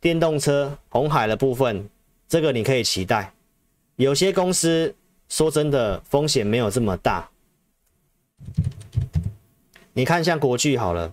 [0.00, 1.90] 电动车、红海的部分，
[2.28, 3.34] 这个你可以期待。
[3.96, 4.94] 有些公司
[5.28, 7.28] 说真的风险没有这么大，
[9.92, 11.12] 你看像国巨好了。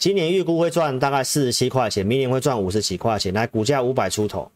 [0.00, 4.50] 今年预估会赚大概四十七块钱，明年会赚五十几块钱，来股价五百出头，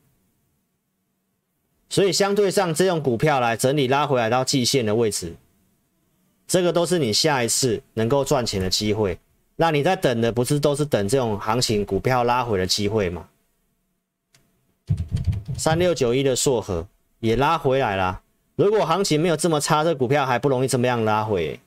[1.90, 5.34] 所以相对上这种股票来整理拉回来到季线的位置，
[6.48, 9.18] 这个都是你下一次能够赚钱的机会。
[9.56, 13.28] 那你在等的不是都是等这种行情股票拉回的机会吗？
[15.58, 16.88] 三六九一的硕和
[17.20, 18.22] 也拉回来了，
[18.56, 21.60] 如果行情没有这么差，这股票还不容易这么样拉回。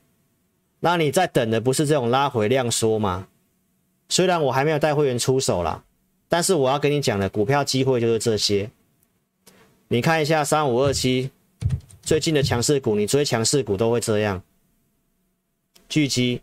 [0.80, 3.28] 那你在等的不是这种拉回量缩吗？
[4.10, 5.84] 虽然我还没有带会员出手啦，
[6.30, 8.70] 但是我要跟你讲的股票机会就是这些。
[9.90, 11.32] 你看一下三五二七
[12.02, 14.42] 最近的强势股，你追强势股都会这样。
[15.90, 16.42] 聚集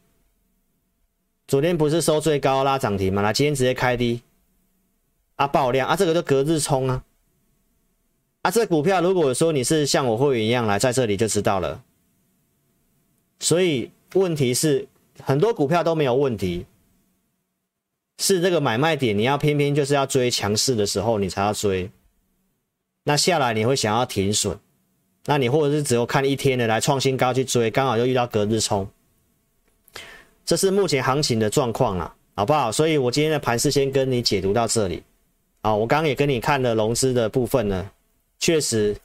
[1.46, 3.20] 昨天不是收最高拉涨停吗？
[3.22, 4.22] 那今天直接开低
[5.36, 7.04] 啊爆量啊，这个就隔日冲啊。
[8.42, 11.82] 啊，这股票如果说你是像我会员一样来在这里就知道了。
[13.40, 14.86] 所以问题是
[15.22, 16.66] 很多股票都没有问题。
[18.18, 21.90] 是这个买卖点，你要偏偏就是要追强势的时候，你才要追。
[23.04, 24.58] 那下来你会想要停损，
[25.26, 28.88] 那你或者是只有看一天的来创新高去追，刚好又遇到隔日冲，
[30.44, 32.72] 这是目前行情的状况啦，好不好？
[32.72, 35.02] 所以我今天的盘是先跟你解读到这里。
[35.60, 37.90] 啊，我刚刚也跟你看了融资的部分呢，
[38.38, 38.96] 确实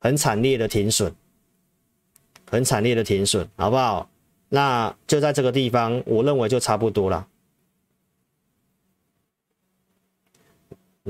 [0.00, 1.12] 很惨烈的停损，
[2.50, 4.08] 很惨烈的停损，好不好？
[4.48, 7.26] 那就在这个地方，我认为就差不多了。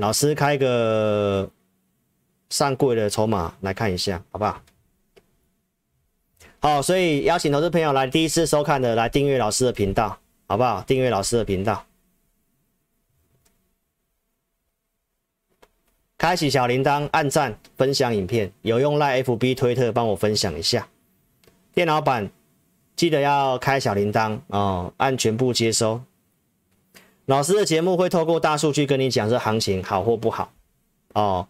[0.01, 1.47] 老师开个
[2.49, 4.59] 上柜的筹码来看一下，好不好？
[6.59, 10.81] 好，所以邀请投资朋友来第一次收看的，来订阅老师的频道，好不好？
[10.87, 11.85] 订阅老师的频道。
[16.17, 20.87] 开启小铃铛，按赞，分享影片，有用赖 FB 推特帮我分享一下。
[21.75, 22.27] 电脑版
[22.95, 26.01] 记得要开小铃铛哦，按全部接收。
[27.25, 30.51] 老师的节目会透过大数据跟你讲这行情好或不好
[31.13, 31.47] 哦。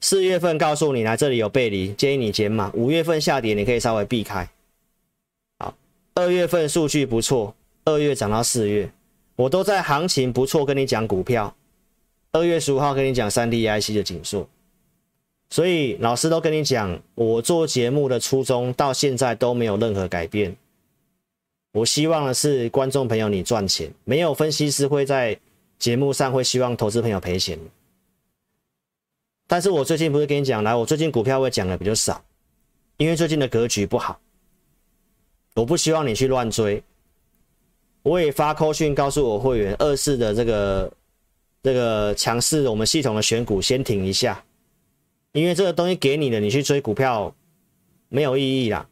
[0.00, 2.70] 四月份告诉你来这里有背离，建议你减码。
[2.74, 4.48] 五月份下跌你可以稍微避开。
[5.58, 5.74] 好，
[6.14, 8.90] 二月份数据不错，二月涨到四月，
[9.36, 11.54] 我都在行情不错跟你讲股票。
[12.32, 14.48] 二月十五号跟你讲三 D IC 的景硕，
[15.50, 20.56] 所以老师都跟你讲，我做节目的初衷到现在都没有任何改变。
[21.72, 25.38] 我希望的是观众朋友你赚钱，没有分析师会在
[25.78, 27.58] 节目上会希望投资朋友赔钱。
[29.46, 32.22] 但是我最近不是跟你讲，来，我最近股票会讲的比较少，
[32.96, 34.20] 因为最近的格局不好，
[35.54, 36.82] 我不希望你去乱追。
[38.02, 40.92] 我也发扣讯告诉我会员，二四的这个。
[41.62, 44.42] 这个强势，我们系统的选股先停一下，
[45.32, 47.34] 因为这个东西给你的，你去追股票
[48.08, 48.88] 没有意义啦。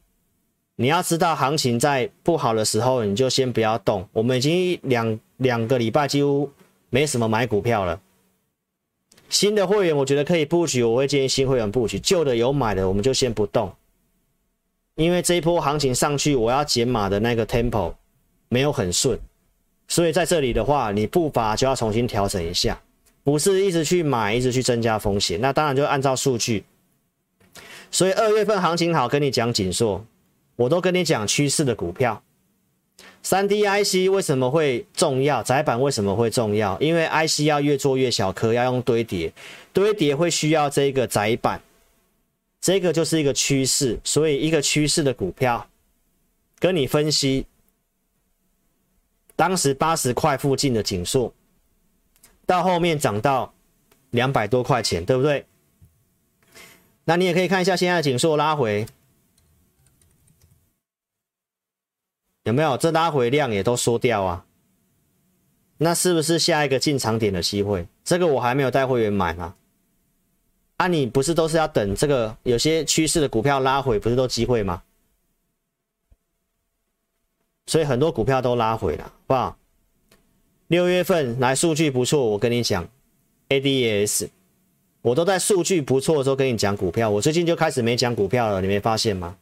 [0.81, 4.09] 你要知道，行情在不好的时候，你就先不要动。
[4.13, 6.49] 我们已经两两个礼拜几乎
[6.89, 8.01] 没什么买股票了。
[9.29, 11.99] 新的会员我觉得可以布局，我会建议新会员布局。
[11.99, 13.75] 旧的有买的，我们就先不动，
[14.95, 17.93] 因为这一波行情上去，我要减码的那个 tempo
[18.49, 19.19] 没有很顺。
[19.89, 22.81] 所以在这里的话，你步伐就要重新调整一下，
[23.25, 25.41] 不是一直去买，一直去增加风险。
[25.41, 26.63] 那当然就按照数据。
[27.91, 30.05] 所以二月份行情好，跟你讲紧缩，
[30.59, 32.21] 我都跟你讲趋势的股票。
[33.23, 35.41] 三 D IC 为什么会重要？
[35.41, 36.77] 窄板为什么会重要？
[36.81, 39.33] 因为 IC 要越做越小颗，要用堆叠，
[39.73, 41.63] 堆叠会需要这个窄板，
[42.61, 44.01] 这个就是一个趋势。
[44.03, 45.65] 所以一个趋势的股票，
[46.59, 47.47] 跟你分析。
[49.37, 51.33] 当时八十块附近的景硕，
[52.47, 53.55] 到后面涨到
[54.11, 55.47] 两百多块钱，对不对？
[57.05, 58.85] 那你也可以看一下现在的景硕拉回，
[62.49, 62.77] 有没有？
[62.77, 64.45] 这拉回量也都缩掉啊。
[65.77, 67.87] 那是不是下一个进场点的机会？
[68.03, 69.55] 这个我还没有带会员买吗？
[70.79, 74.83] 啊，你不是都是要等这个有些趋势的股票拉回，不是都机会吗？
[77.67, 79.59] 所以很多股票都拉回了，好不好？
[80.69, 82.89] 六月份来数据不错，我跟你讲
[83.49, 84.29] ，ADS，
[85.03, 87.09] 我都在数据不错的时候跟你讲股票。
[87.11, 89.37] 我最近就开始没讲股票了，你没发现吗？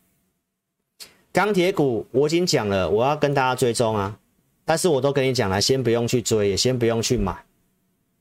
[1.37, 4.18] 钢铁股我已经讲了，我要跟大家追踪啊，
[4.64, 7.44] 但是我都跟你讲了，先不用去追，也先不用去买。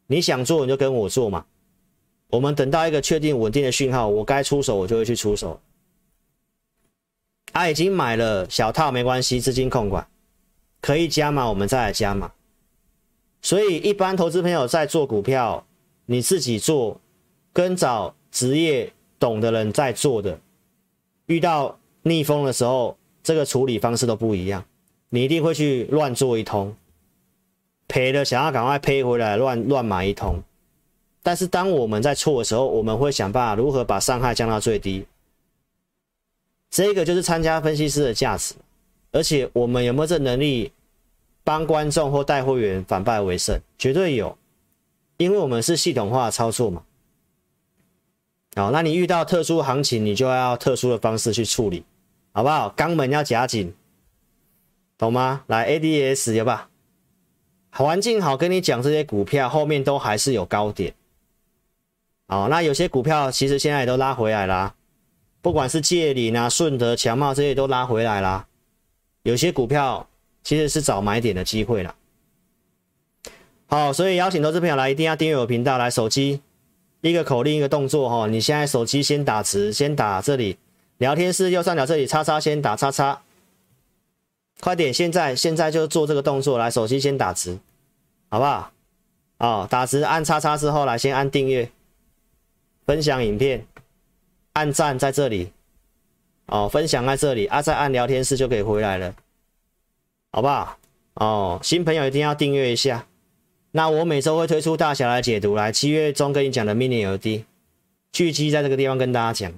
[0.07, 1.45] 你想做你就跟我做嘛，
[2.27, 5.57] 我们等到一个确定稳定的讯号，我该出手我就会去出手。
[7.53, 10.05] 他、啊、已经买了小套，没关系，资金控管
[10.81, 12.33] 可以加码，我们再来加码。
[13.41, 15.65] 所以一般投资朋友在做股票，
[16.07, 16.99] 你自己做，
[17.53, 20.37] 跟找职业懂的人在做的，
[21.27, 24.63] 遇到逆风的时候，这个处理方式都不一样。
[25.09, 26.75] 你一定会去乱做一通，
[27.87, 30.41] 赔了想要赶快赔回来，乱乱买一通。
[31.23, 35.05] 但是当我们在错的时候，我们会想办法如何把伤害降到最低。
[36.69, 38.53] 这个就是参加分析师的价值，
[39.11, 40.71] 而且我们有没有这能力
[41.43, 43.59] 帮观众或带会员反败为胜？
[43.77, 44.37] 绝对有，
[45.17, 46.83] 因为我们是系统化的操作嘛。
[48.55, 51.83] 好，那你遇到特殊行情，你就要特殊的方式去处理，
[52.35, 52.69] 好不好？
[52.75, 53.73] 肛门要夹紧，
[54.97, 55.45] 懂吗？
[55.47, 56.69] 来，ADS 有吧？
[57.71, 60.93] 环境好，跟你讲这些股票后面都还是有高点。
[62.27, 64.75] 好，那有些股票其实现在也都拉回来啦。
[65.41, 68.45] 不管是界霖啊、顺德、强茂这些都拉回来啦，
[69.23, 70.05] 有些股票
[70.43, 71.95] 其实是找买点的机会了。
[73.67, 75.77] 好，所以邀请投资朋友来，一定要订阅我频道。
[75.77, 76.41] 来，手机
[76.99, 80.57] 一个口令一个动作哈，你现在手机先打直，先打这里
[80.97, 83.21] 聊天室右上角这里叉叉，先打叉叉，
[84.59, 87.59] 快点，现在现在就做这个动作，来，手机先打直，
[88.29, 88.71] 好不好？
[89.37, 91.69] 哦，打直按叉叉之后来，先按订阅，
[92.85, 93.65] 分享影片。
[94.53, 95.51] 按赞在这里，
[96.45, 99.13] 哦，分享在这里啊，再按聊天室就可以回来了，
[100.31, 100.77] 好不好？
[101.15, 103.05] 哦，新朋友一定要订阅一下。
[103.71, 107.43] 那我每周会推出大侠来解读，来七月中跟你讲的 mini LED，
[108.13, 109.51] 巨基在这个地方跟大家讲，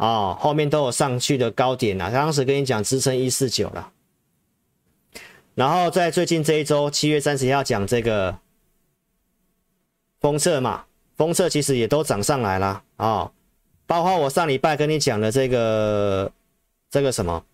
[0.00, 3.92] 哦，后面都有上去的高点啊，当时跟你讲支撑一四九了，
[5.54, 8.38] 然后在最近这一周七月三十一号讲这个
[10.18, 10.86] 封测嘛，
[11.16, 13.30] 封测其实也都涨上来了啊。
[13.86, 16.32] 包括我上礼拜跟你讲的这个
[16.88, 17.44] 这个什么，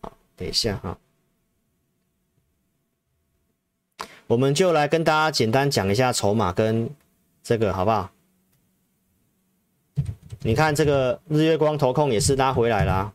[0.00, 0.96] 好，等一下哈，
[4.28, 6.88] 我们就来跟大家简单讲一下筹码跟
[7.42, 8.10] 这个好不好？
[10.46, 13.10] 你看这个日月光投控也是拉回来啦，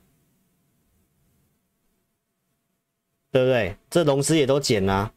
[3.32, 3.76] 对不对？
[3.88, 5.14] 这融资也都减了，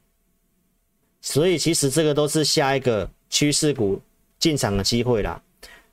[1.23, 3.99] 所以其实这个都是下一个趋势股
[4.39, 5.43] 进场的机会啦。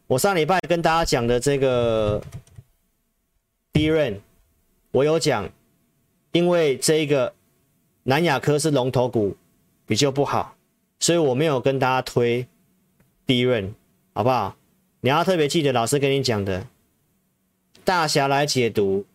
[0.08, 2.22] 我上礼拜跟大家讲的这个
[3.72, 4.20] DRAM，
[4.92, 5.50] 我有讲，
[6.34, 7.34] 因为这一个
[8.04, 9.38] 南亚科是龙头股，
[9.86, 10.54] 比较不好，
[11.00, 12.46] 所以我没有跟大家推
[13.26, 13.72] DRAM，
[14.14, 14.58] 好不好？
[15.02, 16.68] 你要特别记得老师跟你讲的，
[17.84, 19.06] 大侠来解读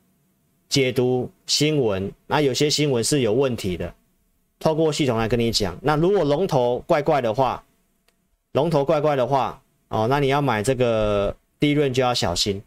[0.69, 3.95] 解读新闻，那有些新闻是有问题的，
[4.59, 5.79] 透过系统来跟你讲。
[5.83, 7.65] 那如果龙头怪怪的话，
[8.53, 9.61] 龙头怪怪的话。
[9.89, 12.61] 哦，那你要买这个利润就要小心。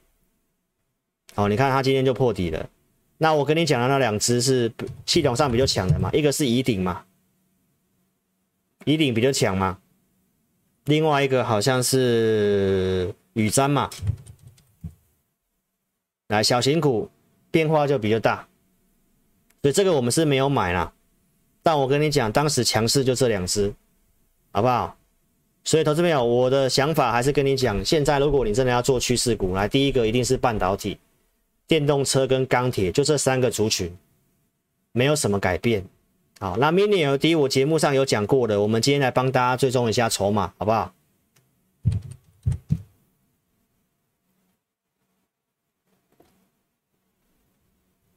[1.35, 2.69] 哦，你看它今天就破底了。
[3.17, 4.71] 那我跟你讲的那两只是
[5.05, 7.03] 系统上比较强的嘛，一个是宜鼎嘛，
[8.85, 9.77] 宜鼎比较强嘛。
[10.87, 13.89] 另外一个好像是雨瞻嘛。
[16.27, 17.09] 来，小型股
[17.51, 18.45] 变化就比较大，
[19.61, 20.91] 所以这个我们是没有买啦。
[21.63, 23.73] 但我跟你讲，当时强势就这两只，
[24.51, 24.97] 好不好？
[25.63, 30.97] 所以，投资朋友，我的想法还是跟你讲，现在如果你真的要做趋势股，来第一个一定是半导体、
[31.67, 33.93] 电动车跟钢铁，就这三个族群，
[34.93, 35.85] 没有什么改变。
[36.39, 40.93] 好，那 Mini ld 我节目上有讲过的，我们今天来帮大家追踪一下筹码，好不好？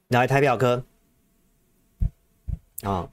[0.08, 0.84] 来台表科，
[2.82, 3.08] 啊，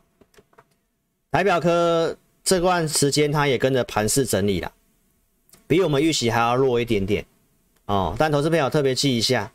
[1.31, 2.17] 台表科。
[2.43, 4.71] 这段时间它也跟着盘势整理了，
[5.67, 7.25] 比我们预期还要弱一点点
[7.87, 8.15] 哦。
[8.17, 9.51] 但投资朋友特别记一下，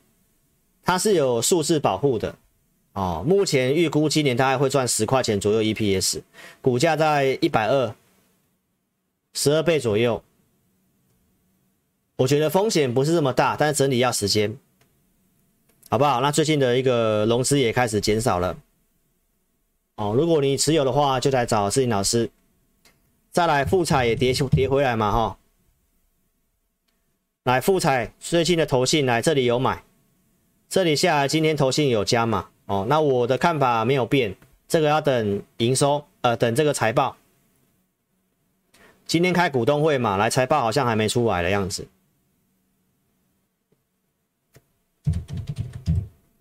[0.83, 2.37] 它是有数字保护的
[2.93, 3.25] 哦。
[3.27, 6.23] 目前预估今年大概会赚十块钱左右 EPS，
[6.61, 7.95] 股价在一百二，
[9.35, 10.23] 十二倍左右。
[12.17, 14.57] 我觉得风险不是这么大，但是整理要时间，
[15.89, 16.21] 好不好？
[16.21, 18.57] 那最近的一个融资也开始减少了
[19.97, 20.15] 哦。
[20.17, 22.31] 如果你持有的话，就来找世林老师。
[23.33, 25.39] 再来，富彩也跌跌回来嘛，哈。
[27.45, 29.83] 来，富彩最近的投信来这里有买，
[30.69, 32.87] 这里下来今天投信有加码哦。
[32.89, 34.35] 那我的看法没有变，
[34.67, 37.17] 这个要等营收，呃，等这个财报。
[39.07, 41.87] 今天开股东会嘛，来财报好像还没出来的样子。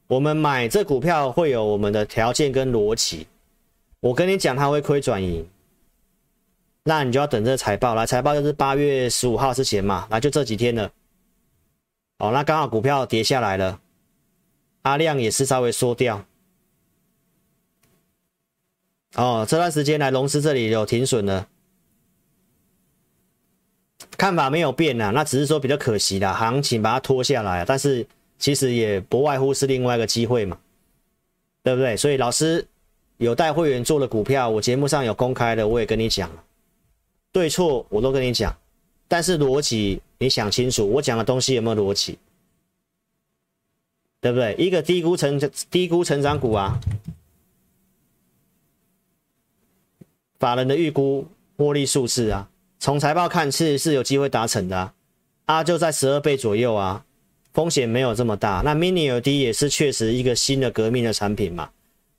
[0.08, 3.28] 我们买这股票会有我们的条件跟逻辑，
[4.00, 5.46] 我跟你讲，它会亏转盈。
[6.84, 10.90] 那你就要等这财报，来财报就是八月十五号之前嘛，来就这几天了。
[12.20, 13.80] 哦，那刚好股票跌下来了，
[14.84, 16.26] 阿量也是稍微缩掉。
[19.16, 21.48] 哦，这段时间来龙狮这里有停损了，
[24.18, 28.08] 看法没有变啊，那只是说比较可惜啦，行情把它拖下来，但是
[28.40, 30.58] 其实也不外乎是另外一个机会嘛，
[31.62, 31.98] 对不对？
[31.98, 32.66] 所以老师
[33.18, 36.32] 有带会员做的股票，我节目上有公开的，我也跟你讲。
[37.34, 38.56] 对错我都跟你讲，
[39.08, 42.18] 但是逻辑你想清楚，我讲的东西有没有逻辑？
[44.22, 44.56] 对不对？
[44.58, 45.38] 一个低估成
[45.70, 46.80] 低估成长股啊，
[50.40, 52.48] 法人的预估获利数字啊，
[52.80, 54.94] 从财报看是是有机会达成的啊，
[55.46, 57.04] 啊就在十二倍左右啊，
[57.54, 58.62] 风险没有这么大。
[58.64, 61.70] 那 Mini LED 也是确实一个新的革命的产品嘛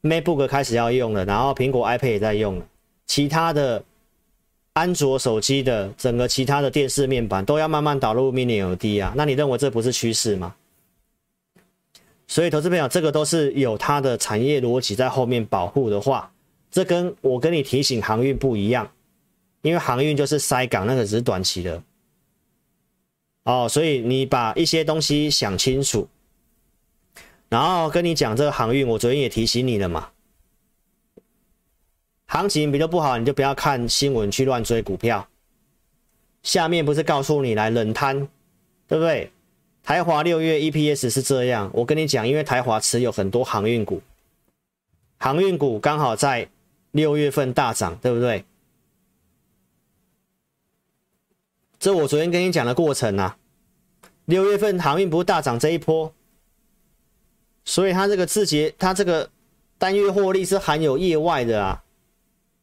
[0.02, 2.66] ，MacBook 开始要用了，然后苹果 iPad 也在用了，
[3.06, 3.82] 其他的。
[4.74, 10.54] 安卓手机的整个其他的电视面板都要慢慢导入 Mini LED 啊，那你认为这不是趋势吗？
[12.32, 16.32] 所以投资朋友，这个都是有它的产业逻辑在后面保护的话，
[16.70, 18.90] 这跟我跟你提醒航运不一样，
[19.60, 21.82] 因为航运就是塞港，那个只是短期的。
[23.42, 26.08] 哦，所以你把一些东西想清楚，
[27.50, 30.08] 然后跟你讲这个航运，我昨天也提醒你了嘛。
[32.24, 35.28] 行情比较不好，你就不要看新闻去乱追股票。
[36.42, 38.26] 下面不是告诉你来冷摊
[38.88, 39.30] 对不对？
[39.82, 44.00] 台华六月 EPS 是这样，我跟你讲，因为台华持有很多航运股，
[45.18, 46.48] 航运股刚好在
[46.92, 48.44] 六月份大涨，对不对？
[51.80, 53.36] 这我昨天跟你讲的过程啊，
[54.26, 56.14] 六月份航运不是大涨这一波，
[57.64, 59.28] 所以它这个字节，它这个
[59.78, 61.82] 单月获利是含有业外的啊，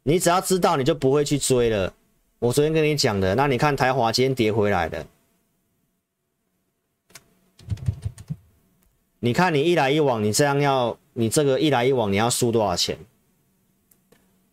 [0.04, 1.94] 你只要知道，你就不会去追了。
[2.40, 5.06] 我昨天跟你讲的，那你看台华今天跌回来的。
[9.22, 12.98] 你看，你一来一往，你这样要，你这个一来一往，你要输多少钱？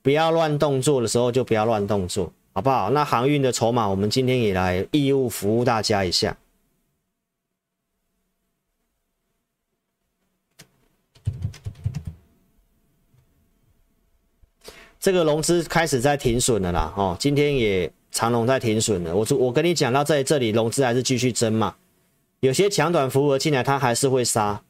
[0.03, 2.91] 不要乱动作的时候就不要乱动作，好不好？
[2.91, 6.37] 那航运的筹码，我们今天也来义务服务大家一下。
[14.99, 19.15] 这个融资开始在停损了啦，哦，今天也长荣在停损了。
[19.15, 21.77] 我我跟你讲到在这里，融资还是继续增嘛。
[22.47, 24.63] 有些强短符额进来，它还是会杀，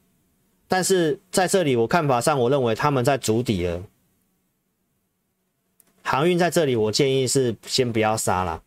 [0.67, 3.83] 但是在这里我看法上，我认为他们在筑底了。
[6.01, 8.63] 航运在这里，我建议是先不要杀了，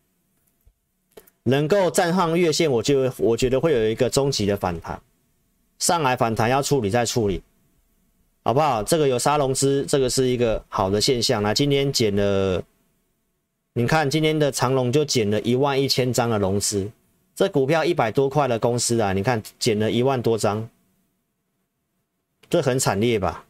[1.43, 5.01] 能够站上月线，我就我觉得会有一个终极的反弹，
[5.77, 7.43] 上来反弹要处理再处理，
[8.45, 8.81] 好不好？
[8.81, 11.43] 这个有杀融资，这个是一个好的现象。
[11.43, 12.63] 那今天减了，
[13.73, 16.89] 你看今天的长龙就减了一万一千张的融资。
[17.35, 20.69] 这股票一百多块的公司啊，你看减了一万多张，
[22.49, 23.45] 这很惨烈吧？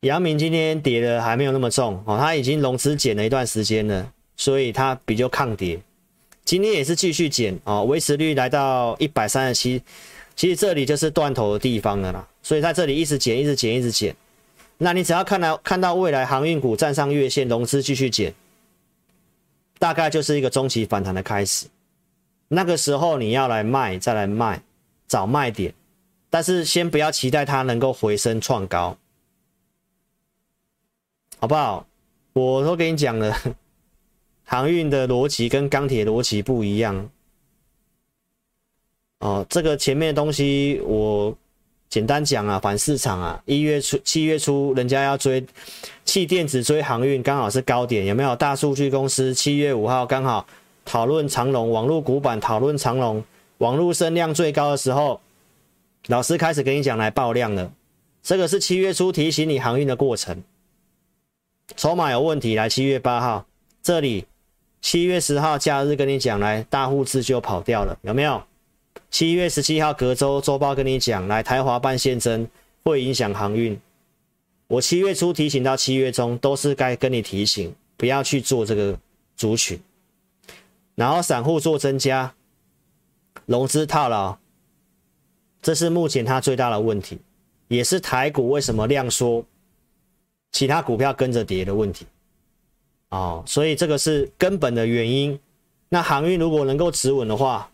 [0.00, 5.78] 阳明今天跌的还没有那么重哦，它已经融资减了一段时间了，所以它比较抗跌。
[6.42, 9.82] 今天也是继续减哦，维持率来到一百三十七，
[10.34, 14.16] 其实这里就是断头的地方了啦，所以在这里一直减，一直减，一直减。
[14.78, 18.32] 那你只要看到看到未来航运股站上月线，融资继续减。
[19.80, 21.66] 大概就是一个中期反弹的开始，
[22.48, 24.62] 那个时候你要来卖，再来卖，
[25.08, 25.74] 找卖点，
[26.28, 28.98] 但是先不要期待它能够回升创高，
[31.38, 31.86] 好不好？
[32.34, 33.34] 我都跟你讲了，
[34.44, 37.10] 航运的逻辑跟钢铁逻辑不一样。
[39.20, 41.36] 哦，这个前面的东西我。
[41.90, 45.44] 简单讲啊，反市场啊，一月初、七月初，人家要追
[46.04, 48.36] 气电子、追航运，刚好是高点，有没有？
[48.36, 50.46] 大数据公司七月五号刚好
[50.84, 53.24] 讨论长龙，网络股板讨论长龙，
[53.58, 55.20] 网络声量最高的时候，
[56.06, 57.72] 老师开始跟你讲来爆量了。
[58.22, 60.44] 这个是七月初提醒你航运的过程，
[61.74, 63.46] 筹码有问题，来七月八号
[63.82, 64.26] 这里，
[64.80, 68.40] 七月十号假日跟你讲来大户自救跑掉了，有没有？
[69.10, 72.46] 七月十七号隔周周报跟你讲，来台华办现增
[72.84, 73.78] 会影响航运。
[74.68, 78.96] 我七月初提醒到七月中，都是该跟你提醒，不要去做这个
[79.36, 79.78] 族群。
[80.94, 82.32] 然后散户做增加，
[83.46, 84.38] 融资套牢，
[85.60, 87.18] 这是目前它最大的问题，
[87.66, 89.44] 也是台股为什么量缩，
[90.52, 92.06] 其他股票跟着跌的问题。
[93.08, 95.38] 哦，所以这个是根本的原因。
[95.88, 97.69] 那航运如果能够止稳的话，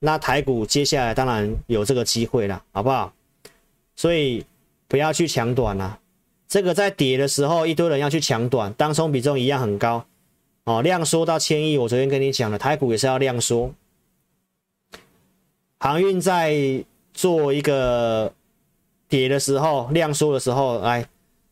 [0.00, 3.12] 那台股接下来当然有这个机会了，好不好？
[3.94, 4.44] 所以
[4.88, 5.98] 不要去抢短了。
[6.48, 10.06] 这个在跌的时候，一堆人要去抢短，当冲比重一样很高
[10.64, 10.80] 哦。
[10.82, 13.72] 量缩到千亿，我昨天跟你讲了，台股也是要量缩。
[15.78, 18.32] 航运在做一个
[19.06, 21.06] 跌的时候，量缩的时候，来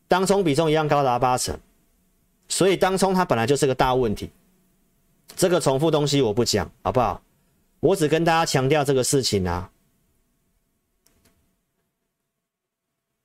[0.07, 1.57] 当冲比重一样高达八成，
[2.47, 4.31] 所以当冲它本来就是个大问题。
[5.35, 7.21] 这个重复东西我不讲，好不好？
[7.79, 9.69] 我只跟大家强调这个事情啊，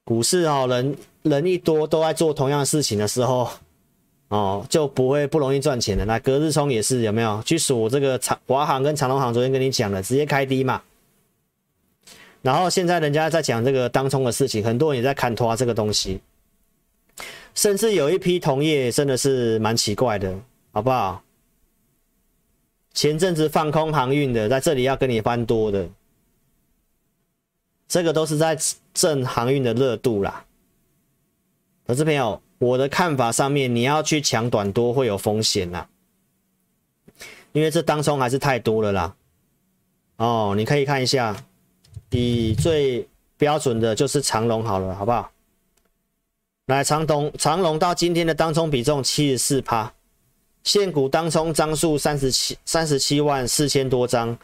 [0.04, 3.50] 股市啊，人人一多都在做同样的事情的时候，
[4.28, 6.04] 哦，就不会不容易赚钱的。
[6.04, 9.34] 那隔日冲也是有没有去数这个长华航跟长隆航？
[9.34, 10.80] 昨天跟你讲了，直接开低嘛。
[12.42, 16.20] 然后现在人家在讲这个当冲的事情，很多人也在砍拖这个东西，
[17.54, 20.38] 甚至有一批同业真的是蛮奇怪的，
[20.70, 21.23] 好不好？
[22.94, 25.88] 前阵子放空航运的，在这里要跟你翻多的，
[27.88, 28.56] 这个都是在
[28.94, 30.46] 震航运的热度啦。
[31.86, 35.88] 可是朋友，我的看法上面，你要去抢短多会有风险啦，
[37.52, 39.16] 因为这当中还是太多了啦。
[40.16, 41.36] 哦，你可以看一下，
[42.10, 45.32] 以最标准的就是长荣好了，好不好？
[46.66, 49.92] 来，长东长荣到今天的当冲比重七十四趴。
[50.64, 54.36] 现股当冲张数三十七三十七万四千多张，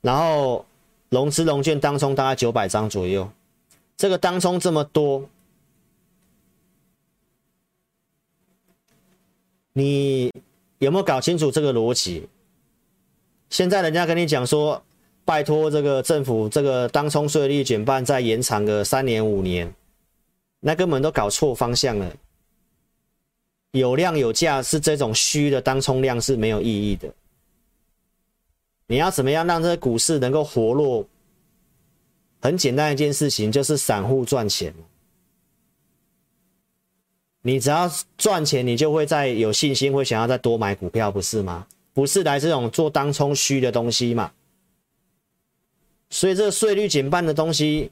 [0.00, 0.64] 然后
[1.10, 3.30] 融资融券当冲大概九百张左右。
[3.96, 5.26] 这个当冲这么多，
[9.74, 10.32] 你
[10.78, 12.26] 有没有搞清楚这个逻辑？
[13.50, 14.82] 现在人家跟你讲说，
[15.24, 19.72] 拜托这个政府这个当冲税率减半再延长个三年五年，
[20.60, 22.12] 那根本都搞错方向了。
[23.78, 27.12] 有量有价是这种虚的当冲量是没有意义的。
[28.86, 31.06] 你要怎么样让这个股市能够活络？
[32.40, 34.72] 很简单一件事情，就是散户赚钱。
[37.42, 41.66] 你只要赚钱，你就会再有信心，会想要再多买股票，不是吗？
[41.92, 44.32] 不是来这种做当冲虚的东西嘛？
[46.10, 47.90] 所以这税率减半的东西，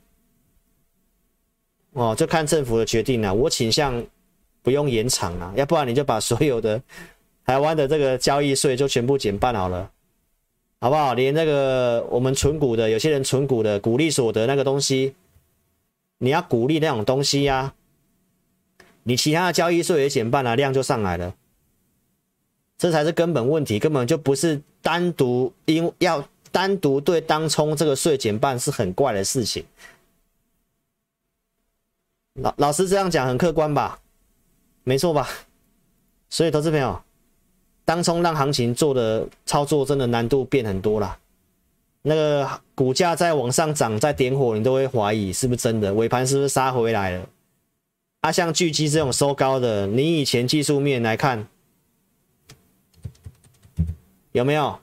[1.92, 3.34] 哦，就看政府的决定了。
[3.34, 4.04] 我倾向
[4.64, 6.82] 不用延长啊，要不然你就把所有的
[7.46, 9.88] 台湾的这个交易税就全部减半好了。
[10.80, 11.14] 好不好？
[11.14, 15.14] 连那个我们存股的，有些人存股的股利所得那个东西，
[16.18, 17.72] 你要鼓励那种东西呀、
[19.04, 21.34] 你其他的交易税也减半了，量就上来了，
[22.76, 29.64] 这才是根本问题，根本就不是单独因要单独对当冲这个税减半是很怪的事情。
[32.34, 33.98] 老老师这样讲很客观吧？
[34.84, 35.28] 没错吧？
[36.30, 37.02] 所以投资朋友。
[37.86, 41.18] 当冲让行情做的操作真的难度变很多了，
[42.00, 47.28] 那个股价在往上涨，在点火，你都会怀疑是不是真的，尾盘是不是杀回来了？
[48.22, 51.46] 啊，像巨基这种收高的，你以前技术面来看
[54.32, 54.78] 有没有？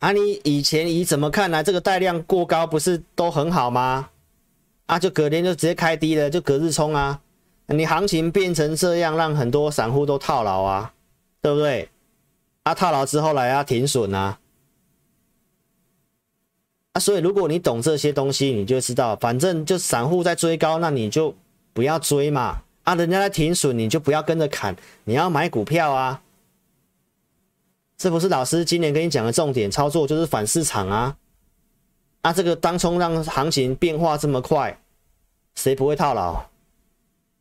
[0.00, 4.10] 啊，你以前以怎么看来这个带量过高不是都很好吗？
[4.86, 7.20] 啊，就隔天就直接开低了，就隔日冲啊。
[7.66, 10.92] 你行情变成这样，让很多散户都套牢啊，
[11.40, 11.88] 对不对？
[12.64, 14.38] 啊，套牢之后来啊，停损啊，
[16.92, 21.34] 啊，所以如果你懂这些东西，你就知道，反正就散户在追高，那你就
[21.72, 22.62] 不要追嘛。
[22.82, 26.20] 啊，人家在停损，你就不要跟着砍，你要买股票啊。
[27.96, 31.16] 这不是老师今年跟你讲的重点操作，就是反市场啊。
[32.24, 34.80] 啊，这个当冲让行情变化这么快，
[35.56, 36.42] 谁不会套牢？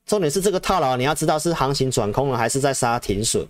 [0.06, 3.48] 重点是这个套牢，你要知道是行情转空了，还是在杀停损。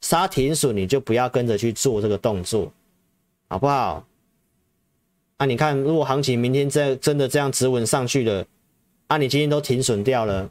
[0.00, 2.72] 杀停损，你就不要跟着去做这个动作，
[3.48, 4.04] 好不好？
[5.38, 8.46] 啊，你看，如果行情明天这真的这样止稳上去了，
[9.08, 10.48] 啊，你今天都停损掉了，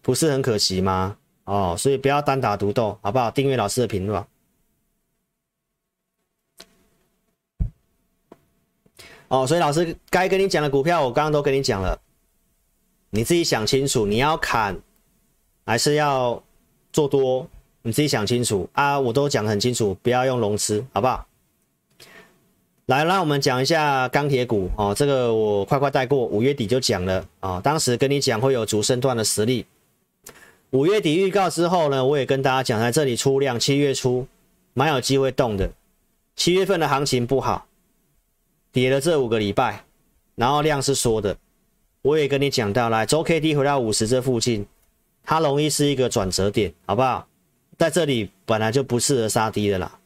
[0.00, 1.16] 不是很可惜吗？
[1.42, 3.32] 哦，所以不要单打独斗，好不好？
[3.32, 4.28] 订阅老师的频道。
[9.28, 11.98] 哦，所以老师该跟你讲的股票，我刚刚都跟你讲了。
[13.10, 14.78] 你自己想清楚，你要砍
[15.64, 16.42] 还是要
[16.92, 17.48] 做多？
[17.82, 18.98] 你自己想清楚啊！
[18.98, 21.24] 我都讲得很清楚，不要用融资，好不好？
[22.86, 24.92] 来，让我们讲一下钢铁股哦。
[24.92, 27.60] 这个我快快带过，五月底就讲了啊、哦。
[27.62, 29.64] 当时跟你讲会有主升段的实力。
[30.70, 34.26] 五月底预告之后呢，我也跟大家讲，在这里出量，七月初
[34.74, 35.70] 蛮有机会动的。
[36.34, 37.66] 七月份的行情不好，
[38.76, 39.86] 跌了这五个礼拜，
[40.34, 41.34] 然后量是缩的。
[42.02, 44.66] 我也跟你讲到，来周 K D 回到五十这附近，
[45.24, 47.26] 它容易是一个转折点，好不好？
[47.78, 49.98] 在这里本来就不适合杀低的啦。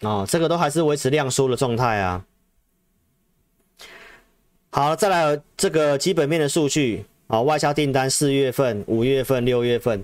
[0.00, 2.26] 哦，这个都还是维持量缩的状态啊。
[4.74, 10.02] 好，再来这个基本面的数据啊，外销订单四月份、五月份、六月份。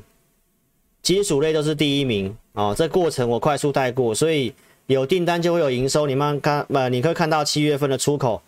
[1.03, 4.55] 金属类都是第一名啊，这过程我快速带过，所以
[4.87, 6.07] 有订单就会有营收。
[6.07, 8.43] 你们看，呃，你可以看到七月份的出口，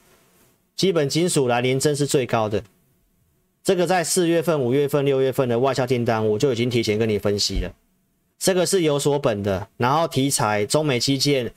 [0.76, 2.62] 基本金属来年增是最高的。
[3.64, 7.72] 这个在四月份、五月份、六月份的外销订单，我就已经提前跟你分析了。
[8.38, 11.52] 这个是有所本的，然后题材中美基建，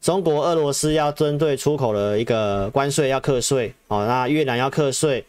[0.00, 5.24] 中国、俄罗斯要针对出口的一个关税要课税哦，那越南要课税，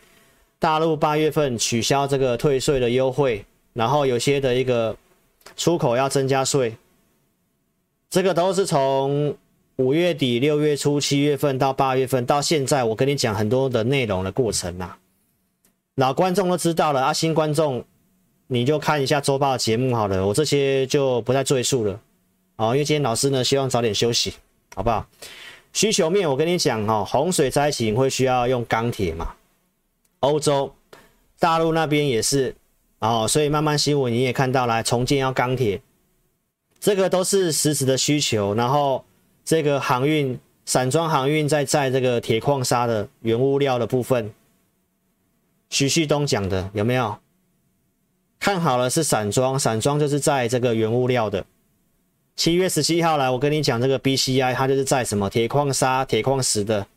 [0.60, 4.96] 大陆八月份取消这个退税的优惠，然后有些的一个。
[5.58, 6.78] 出口要增加税，
[8.12, 9.36] 这个都是从
[9.78, 14.98] 五月底、六月初、七月份到八月份到现在，我跟你讲很多的内容的过程呐、啊。
[15.96, 17.84] 老观众都知道了啊，新观众
[18.48, 22.00] 你就看一下周报节目好了，我这些就不再赘述了。
[22.58, 24.36] 哦，因为今天老师呢希望早点休息，
[24.76, 25.06] 好不好？
[25.74, 29.36] 需求面我跟你讲哦，洪水灾情会需要用钢铁嘛，
[30.20, 30.74] 欧洲、
[31.40, 32.56] 大陆那边也是。
[33.00, 35.82] 哦，所以慢慢新闻你也看到了，重建要钢铁，
[36.80, 38.54] 这个都是实质的需求。
[38.54, 39.04] 然后
[39.44, 44.32] 这个航运、散装航运在在这个铁矿砂的原物料的部分，
[45.70, 47.18] 徐旭东讲的有没有？
[48.40, 51.46] 看好了是散装，散装就是在这个原物料的。
[52.36, 56.88] 七月十七号来，我跟你讲这个 BCI，它就是在什么铁矿砂、铁矿石的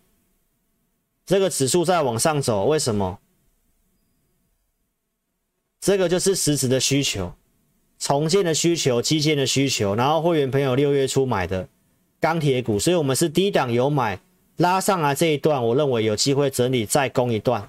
[1.26, 3.18] 这个指数在往上走，为什么？
[5.80, 7.34] 这个就是实质的需求，
[7.98, 11.68] 重建的需求、基建的需求，然后会员朋友六月初买的
[12.20, 14.18] 钢铁股，所以我们是低档有买，
[14.56, 17.68] 拉上来这一段，我认为有机会整理再攻一段，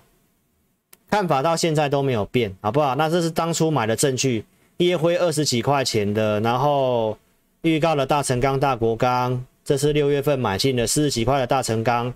[1.09, 2.95] 看法到现在都没有变，好不好？
[2.95, 4.45] 那这是当初买的证据，
[4.77, 7.17] 烨辉二十几块钱的，然后
[7.65, 12.13] 预告的大成钢、大国钢，这是六月份买进的四十几块的大成钢、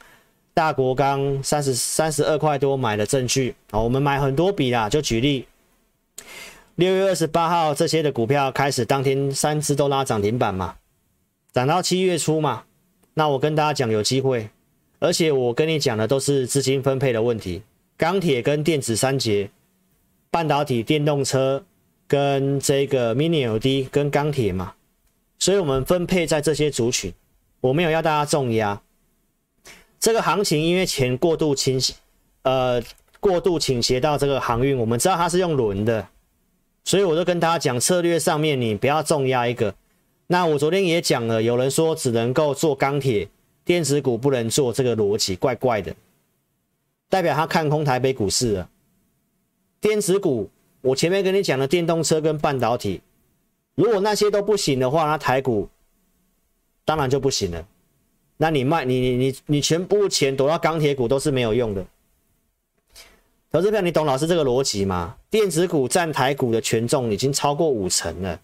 [0.54, 5.48] 大国钢三十三十二块多买的证据，好，我们买很多笔啦，就举例。
[6.76, 10.76] 六月二十八号，这些的股票开始当天三只都拉涨停板嘛，
[11.52, 12.64] 涨到七月初嘛。
[13.16, 14.48] 那我跟大家讲有机会，
[15.00, 17.64] 而且我跟你讲的都是资金分配的问题，
[17.98, 19.50] 钢铁跟电子三节，
[20.30, 21.66] 半导体、电动车
[22.08, 24.74] 跟这个 Mini LED 跟钢铁嘛，
[25.40, 27.12] 所以我们分配在这些族群，
[27.62, 28.80] 我没有要大家重压。
[30.00, 31.94] 这个行情因为钱过度倾斜，
[32.44, 32.82] 呃，
[33.20, 36.08] 过度倾斜到这个航运，我们知道它是用轮的。
[36.84, 39.74] 所以我就跟大家讲，策略上面你不要重压一个。
[40.28, 43.28] 那我昨天也讲了，有人说只能够做钢铁
[43.66, 45.96] 电子股，不能做这个逻辑，怪怪的，
[47.10, 48.70] 代表他看空台北股市了。
[49.82, 50.50] 电子股，
[50.82, 53.02] 我前面跟你讲的电动车跟半导体，
[53.80, 55.70] 如果那些都不行的话，那台股
[56.84, 57.66] 当然就不行了。
[58.36, 61.86] 那你卖你你你你全部钱躲到钢铁股都是没有用的。
[63.50, 65.16] 投资票，你懂老师这个逻辑吗？
[65.30, 68.42] 电子股占台股的权重已经超过五成了，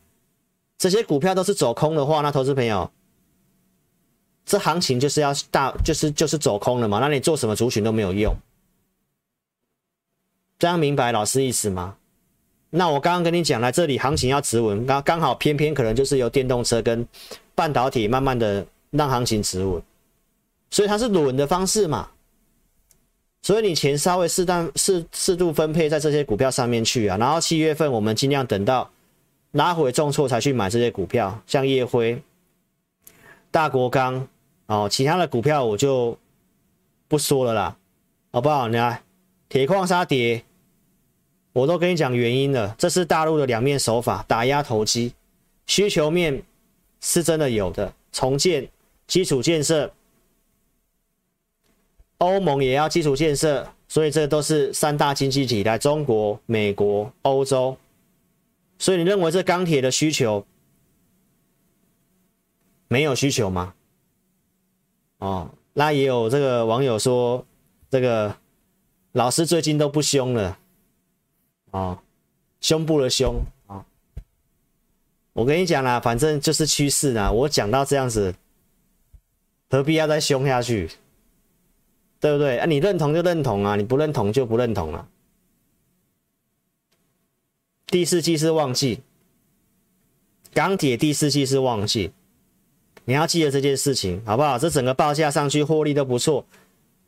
[0.77, 2.89] 这些股票都是走空的话，那投资朋友，
[4.45, 6.99] 这行情就是要大，就是就是走空了嘛？
[6.99, 8.33] 那你做什么族群都没有用，
[10.57, 11.97] 这样明白老师意思吗？
[12.75, 17.07] 那我刚刚跟你讲了，这里行情要止稳，刚刚好偏偏可能就是由电动车跟
[17.55, 19.81] 半导体慢慢的让行情止稳，
[20.69, 22.09] 所以它是轮的方式嘛。
[23.41, 28.89] 所以你钱稍微适当适适度分配在这些股票上面去啊，然后七月份我们尽量等到
[29.51, 32.21] 拉回重挫才去买这些股票，像夜辉、
[33.51, 34.27] 大国钢
[34.65, 36.17] 哦，其他的股票我就
[37.07, 37.77] 不说了啦，
[38.31, 38.67] 好不好？
[38.67, 39.03] 你来，
[39.47, 40.43] 铁矿砂跌，
[41.55, 45.13] 我都跟你讲原因了，这是大陆的两面手法，打压投机，
[45.65, 46.43] 需求面
[46.99, 48.69] 是真的有的，重建
[49.07, 49.89] 基础建设。
[52.17, 57.77] 欧盟也要基础建设，所以这都是三大经济体来中国、美国、欧洲。
[58.77, 60.45] 所以你认为这钢铁的需求
[62.89, 63.73] 没有需求吗？
[65.19, 67.45] 哦，那也有这个网友说，
[67.89, 68.35] 这个
[69.13, 70.59] 老师最近都不凶了，
[71.75, 71.99] 哦，
[72.61, 73.85] 胸部的胸啊、
[75.33, 77.29] 我跟你讲啦，反正就是趋势啦。
[77.29, 78.33] 我讲到这样子，
[79.69, 80.89] 何必要再凶下去？
[82.21, 82.65] 对不对啊？
[82.65, 85.05] 你认同就认同啊，你不认同就不认同啊。
[87.87, 89.01] 第四季是旺季，
[90.53, 92.13] 钢铁第四季是旺季，
[93.03, 94.57] 你要记得这件事情，好不好？
[94.57, 96.45] 这整个报价上去，获利都不错，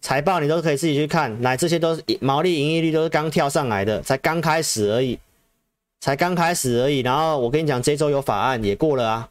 [0.01, 5.19] 财报你都可以自己去看，来这些都是毛利、盈利率都是刚跳上来的，才刚开始而已，
[5.99, 6.99] 才刚开始而已。
[6.99, 9.29] 然后我跟你讲，这周有法案也过了啊，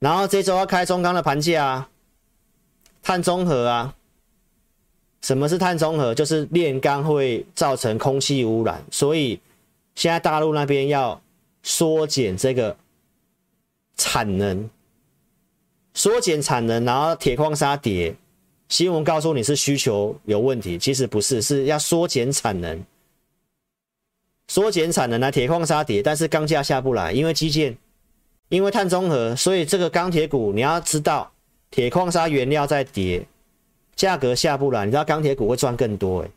[0.00, 1.88] 然后这周要开中钢的盘价啊，
[3.02, 3.94] 碳中和啊。
[5.22, 6.14] 什么是碳中和？
[6.14, 9.38] 就是炼钢会造成空气污染，所以
[9.94, 11.20] 现在大陆那边要
[11.62, 12.74] 缩减这个
[13.98, 14.70] 产能，
[15.92, 18.16] 缩减产能，然后铁矿砂跌。
[18.70, 22.80] 新闻告诉你是需求有问题，其实不是，是要缩减产能，
[24.46, 27.76] 缩减产能呢，铁矿砂跌，但是钢价下不来，因为基建，
[28.48, 31.30] 因为碳中和，所以这个钢铁股你要知道，
[31.70, 33.26] 铁矿砂原料在跌。
[33.96, 36.30] 价格下不来，你知道钢铁股会赚更多诶，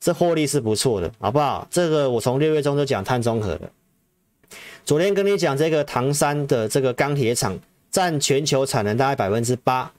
[0.00, 1.66] 这获利是不错的，好不好？
[1.70, 3.70] 这个我从六月中就讲碳中和了。
[4.84, 7.58] 昨天跟你讲这个唐山的这个钢铁厂
[7.90, 9.90] 占全球产能大概百分之八，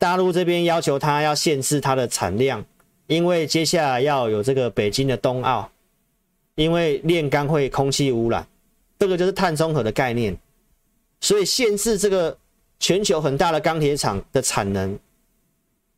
[0.00, 2.64] 大陆这边要求它要限制它的产量，
[3.06, 5.70] 因为接下来要有这个北京的冬奥，
[6.54, 8.48] 因为炼钢会空气污染，
[8.98, 10.34] 这个就是碳中和的概念，
[11.20, 12.34] 所以限制这个
[12.78, 14.98] 全球很大的钢铁厂的产能。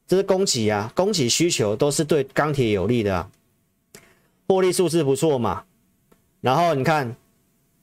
[0.08, 3.30] 这是供给啊，供给需求都是对钢铁有利的啊，
[4.48, 5.62] 获利数字不错嘛。
[6.40, 7.14] 然后你看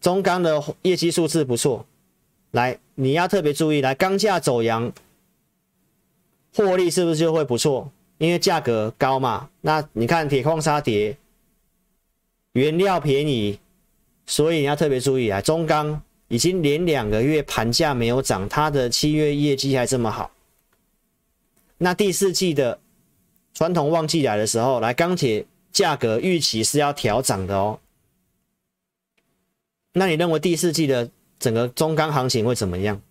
[0.01, 1.85] 中钢的业绩数字不错，
[2.51, 4.91] 来你要特别注意，来钢价走阳，
[6.55, 7.91] 获利是不是就会不错？
[8.17, 9.49] 因为价格高嘛。
[9.61, 11.17] 那你看铁矿砂跌，
[12.53, 13.59] 原料便宜，
[14.25, 15.39] 所以你要特别注意啊。
[15.39, 20.31] 中钢已经连两个月盘价没有涨，它的七月业绩还这么好。
[21.77, 22.79] 那第四季的
[23.53, 27.79] 传统旺季来的时候，来钢铁价格预期是要调涨的哦。
[29.93, 33.01] 那你认为第四季的整个中钢行情会怎么样？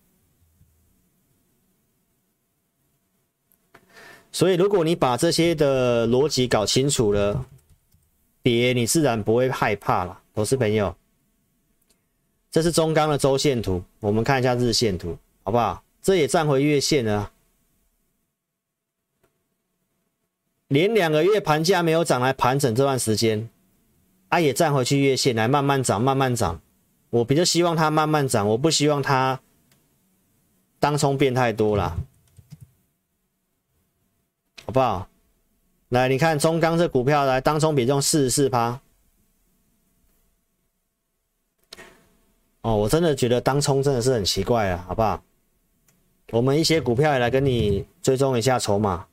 [4.31, 7.45] 所以，如果你把这些的逻辑搞清楚了，
[8.43, 10.95] 跌你自然不会害怕了，投资朋友。
[12.51, 15.83] 这是中钢的周线图，我们看一下日线图，好不好？
[16.01, 17.31] 这也站回月线了，
[20.67, 23.49] 连两个月盘价没有涨来盘整这段时间，
[24.29, 26.61] 啊，也站回去月线来慢慢涨，慢慢涨。
[27.09, 29.41] 我比较希望它慢慢涨，我不希望它
[30.79, 31.97] 当冲变太多了，
[34.69, 35.09] 好不好？
[35.87, 38.79] 来，你看中钢这股票来当冲比重四十四趴。
[42.61, 45.23] 哦，我真的觉得当冲真的是很奇怪啊，好不好？
[46.29, 49.07] 我们一些股票也来跟你追踪一下筹码。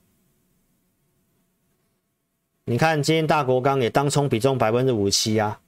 [2.67, 5.59] 你看今天大国钢也当冲比重百分之五十七啊，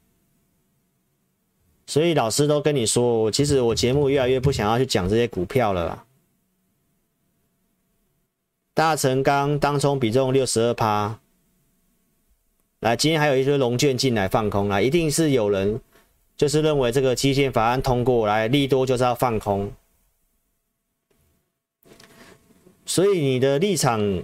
[1.87, 6.05] 所以老师都跟你说，其实我节目越来越不想要去讲这些股票了啦。
[8.79, 11.19] 大成钢当冲比重六十二趴，
[12.79, 15.81] 来，今天还有一堆融券进来放空啦，一定是有人。
[16.37, 19.73] 就是认为这个基建法案通过来，利多就是要放空，
[22.87, 24.23] 所以你的立场，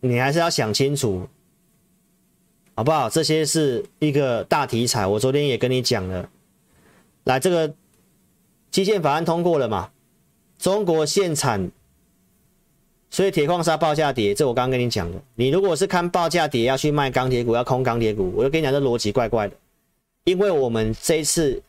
[0.00, 1.28] 你还是要想清楚，
[2.74, 3.10] 好不好？
[3.10, 6.30] 这些是一个大题材，我昨天也跟你讲了。
[7.24, 7.74] 来，这个
[8.70, 9.90] 基建法案通过了嘛？
[10.58, 11.70] 中国限产，
[13.16, 15.18] 所以铁矿砂报价跌，这我刚刚跟你讲的。
[15.36, 19.56] 你如果是看报价跌要去卖钢铁股，要空钢铁股，我就跟你讲，这逻辑怪怪的。
[20.24, 21.62] 因为我们这一次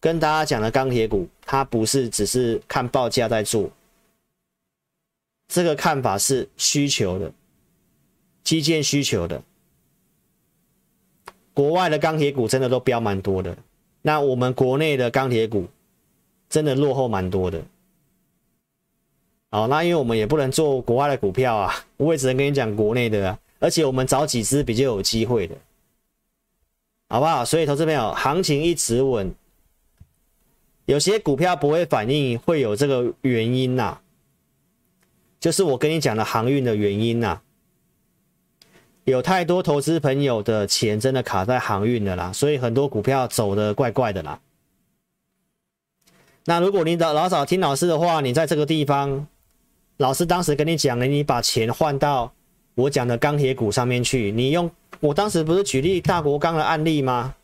[0.00, 3.70] 跟大家讲的钢铁股，它不是只是看报价在做，
[5.46, 7.30] 这个看法是需求的，
[8.42, 9.40] 基建需求的。
[11.54, 13.56] 国外的钢铁股真的都飙蛮多的，
[14.02, 15.68] 那我们国内的钢铁股
[16.50, 17.62] 真的落后蛮多的。
[19.50, 25.56] 好，那因为我们也不能做国外的股票啊，我也只能跟你讲国内的啊，而且我们找几只比较有机会的。
[27.10, 27.42] 好不好？
[27.42, 29.34] 所以，投资朋友，行情一直稳，
[30.84, 33.98] 有些股票不会反应，会有这个原因呐、
[35.40, 37.40] 就是我跟你讲的航运的原因呐、
[39.04, 44.38] 有太多投资朋友的钱真的卡在航运的啦，所以很多股票走得怪怪的啦。
[46.44, 49.26] 那如果你老老早听老师的话，你在这个地方，
[49.98, 52.32] 老师当时跟你讲了，你把钱换到
[52.74, 54.70] 我讲的钢铁股上面去，你用。
[55.00, 57.34] 我当时不是举例大国钢的案例吗？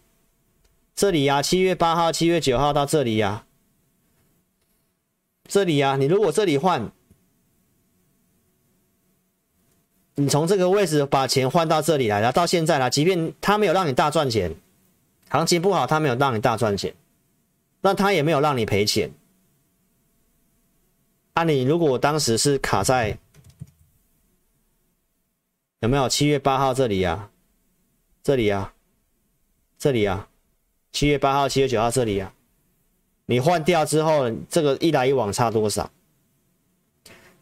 [0.95, 3.47] 这里呀、七月八号、七月九号到这里呀、啊，
[5.49, 6.93] 这里呀、你如果这里换，
[10.15, 14.55] 你从这个位置把钱换到这里来了，到现在了，即便他没有让你大赚钱，
[15.29, 16.95] 行情不好，他没有让你大赚钱，
[17.81, 19.11] 那他也没有让你赔钱。
[21.35, 23.19] 啊，你如果当时是卡在
[25.81, 27.31] 有没有七月八号这里呀、啊？
[28.23, 28.73] 这里啊，
[29.77, 30.29] 这里啊，
[30.93, 32.33] 七月八号、七月九号这里啊，
[33.27, 35.91] 你换掉之后，这个一来一往差多少？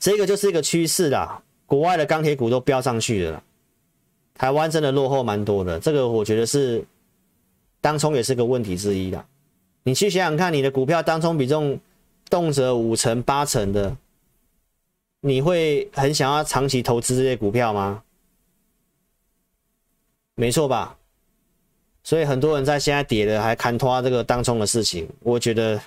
[0.00, 1.42] 这个就是一个趋势啦。
[1.66, 3.44] 国外的钢铁股都飙上去了，
[4.34, 5.78] 台湾真的落后蛮多的。
[5.78, 6.84] 这个我觉得是
[7.80, 9.24] 当冲也是个问题之一啦。
[9.82, 11.78] 你去想想看，你的股票当冲比重
[12.32, 13.94] 动辄五成、八成的，
[15.20, 18.02] 你会很想要长期投资这些股票吗？
[20.34, 20.96] 没错吧？
[22.02, 25.78] 所以很多人在现在跌了还看拖这个当冲的事情，我觉得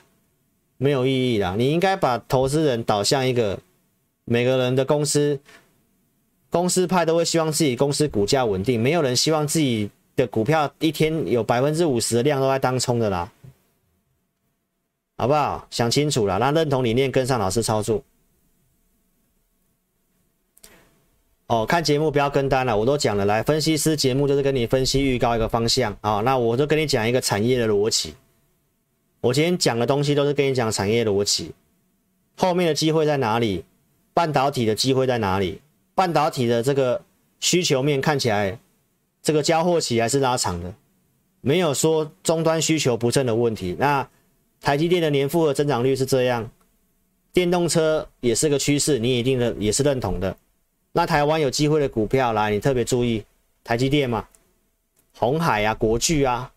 [0.77, 1.55] 没有意义啦。
[1.57, 3.57] 你应该把投资人导向一个
[4.25, 5.39] 每个人的公司，
[6.51, 13.31] 公司派都会希望自己公司股价稳定，没有人希望自己的股票一天有百分之五十的量都在当冲的啦，
[15.17, 15.65] 好不好？
[15.69, 18.03] 想清楚了，那认同理念，跟上老师操作。
[21.47, 23.23] 哦，看节目不要跟单了，我都讲了。
[23.23, 26.21] 来，分析师节目就是跟你分析预告一个方向啊、哦。
[26.23, 28.15] 那我就跟你讲一个产业的逻辑。
[29.21, 31.53] 我今天讲的东西都是跟你讲产业逻辑，
[32.35, 33.63] 后面的机会在哪里？
[34.13, 35.61] 半导体的机会在哪里？
[35.93, 37.01] 半导体的这个
[37.39, 38.59] 需求面看起来，
[39.21, 40.73] 这个交货期还是拉长的，
[41.41, 43.75] 没有说终端需求不振的问题。
[43.79, 44.07] 那
[44.65, 46.49] 台积电的年复合增长率是这样，
[47.31, 50.35] 电动车也是个趋势，你一定的也是认同的。
[50.91, 53.23] 那台湾有机会的股票来，你特别注意
[53.63, 54.27] 台积电嘛，
[55.15, 56.51] 红海啊，国巨啊，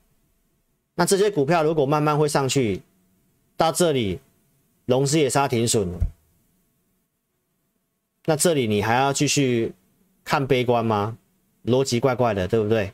[0.94, 2.80] 那这些股票如果慢慢会上去，
[3.59, 4.20] 到这里，
[4.86, 5.86] 融资也杀停损。
[8.24, 9.74] 那这里你还要继续
[10.24, 11.18] 看悲观吗？
[11.66, 12.90] 逻辑怪怪的，对不对？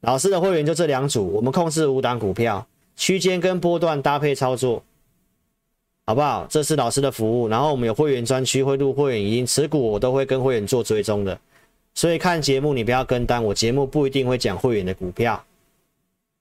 [0.00, 2.66] 老师的会员就这两组，我们控制五档股票，
[3.02, 4.80] 区间跟波段搭配操作，
[6.06, 6.46] 好不好？
[6.48, 7.48] 这是老师的服务。
[7.48, 11.36] 然后我们有会员专区，会录会员语音，持股我都会跟会员做追踪的。
[11.94, 15.44] 所以看节目你不要跟单，我节目不一定会讲会员的股票，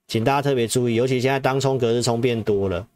[0.07, 2.87] 请大家特别注意，尤其现在当冲、隔日冲变多了。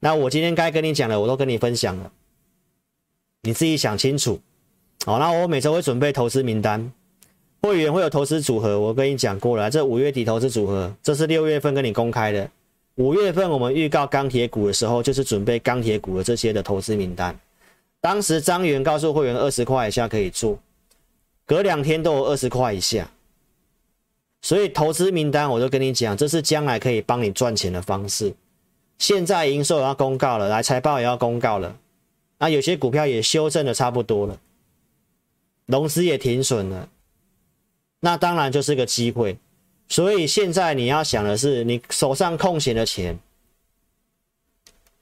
[0.00, 2.12] 那我今天该跟你讲的，我都跟你分享了。
[3.40, 4.38] 你自己想清楚，
[5.06, 6.92] 好，那我每周会准备投资名单，
[7.62, 12.50] 会员会有投资组合，我跟你讲过了，这五月底投资组合，这是六月份跟你公开的。
[12.96, 17.38] 五月份我们预告钢铁股的时候，就是准备钢铁股的这些的投资名单。
[18.00, 20.58] 当时张元告诉会员二十块以下可以做，
[21.46, 23.08] 隔两天都有二十块以下，
[24.42, 28.34] 所以投资名单我就跟你讲，这是将来可以帮你赚钱的方式。
[28.98, 31.76] 现在营收也要公告了，来财报也要公告了。
[32.38, 34.36] 那有些股票也修正的差不多了，
[35.66, 36.88] 融资也停损了，
[38.04, 39.38] 那当然就是个机会。
[39.88, 43.16] 所以现在你要想的是，你手上空闲的钱，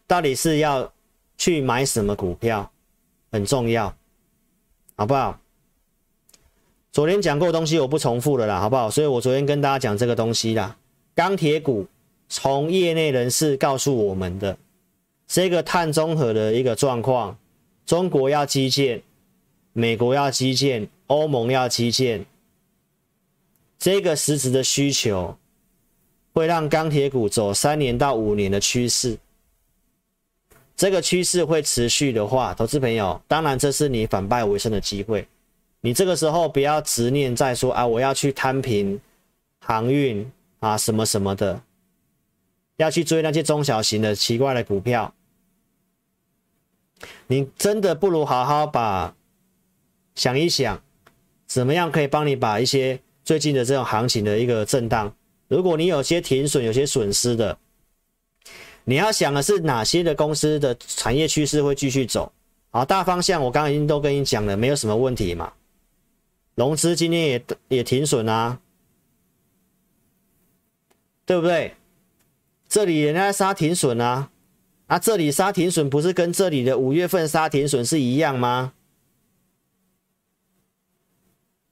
[0.07, 0.93] 到底是要
[1.39, 2.71] 去买什么股票，
[3.33, 3.97] 很重要，
[4.97, 5.41] 好不好？
[6.93, 8.91] 昨天讲过东西我不重复了啦，好不好？
[8.91, 10.77] 所以我昨天跟大家讲这个东西啦，
[11.15, 11.87] 钢铁股
[12.29, 14.59] 从业内人士告诉我们的。
[15.29, 17.39] 这个碳中和的一个状况，
[17.87, 19.01] 中国要基建，
[19.73, 22.27] 美国要基建，欧盟要基建，
[23.81, 25.39] 这个实质的需求
[26.35, 29.19] 会让钢铁股走三年到五年的趋势。
[30.77, 35.27] 这个趋势会持续的话，投资朋友，当然这是你反败为胜的机会。
[35.81, 39.01] 你这个时候不要执念在说啊，我要去摊平
[39.61, 41.63] 航运啊什么什么的，
[42.77, 45.15] 要去追那些中小型的奇怪的股票。
[47.29, 49.15] 你真的不如好好把
[50.15, 50.83] 想一想，
[51.47, 53.01] 怎么样可以帮你把一些
[53.31, 55.15] 最近的这种行情的一个震荡，
[55.47, 57.57] 如果你有些停损、有些损失的，
[58.83, 62.33] 你要想的是哪些的公司的产业趋势会继续走。
[62.71, 65.53] 好，大方向我刚刚已经都跟你讲了，没有什么问题嘛。
[66.57, 68.59] 融资今天也也停损啊，
[71.25, 71.77] 对不对？
[72.69, 74.29] 这里人家杀停损啊。
[74.89, 78.73] 啊，这里杀停损不是跟这里的五月份杀停损是一样吗？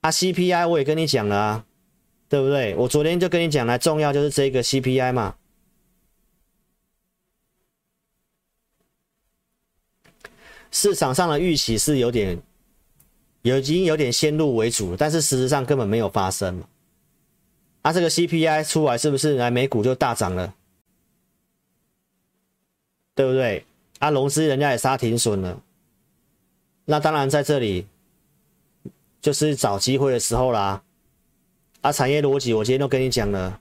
[0.00, 1.66] 啊，CPI 我也跟你讲了啊，
[2.28, 2.74] 对不对？
[2.76, 5.36] 我昨天就跟你讲了，重要就是这个 CPI 嘛。
[10.70, 12.40] 市场上的预期是有点，
[13.42, 16.68] 有已经有点先入为主，但是事实上根本没有发生嘛。
[17.82, 20.54] 啊，这个 CPI 出来是不是来美股就大涨了？
[23.14, 23.64] 对不对？
[23.98, 25.60] 啊，融资人家也杀停损了，
[26.84, 27.86] 那当然在这里
[29.20, 30.82] 就是找机会的时候啦。
[31.80, 33.60] 啊，产业逻辑我今天都跟你讲了，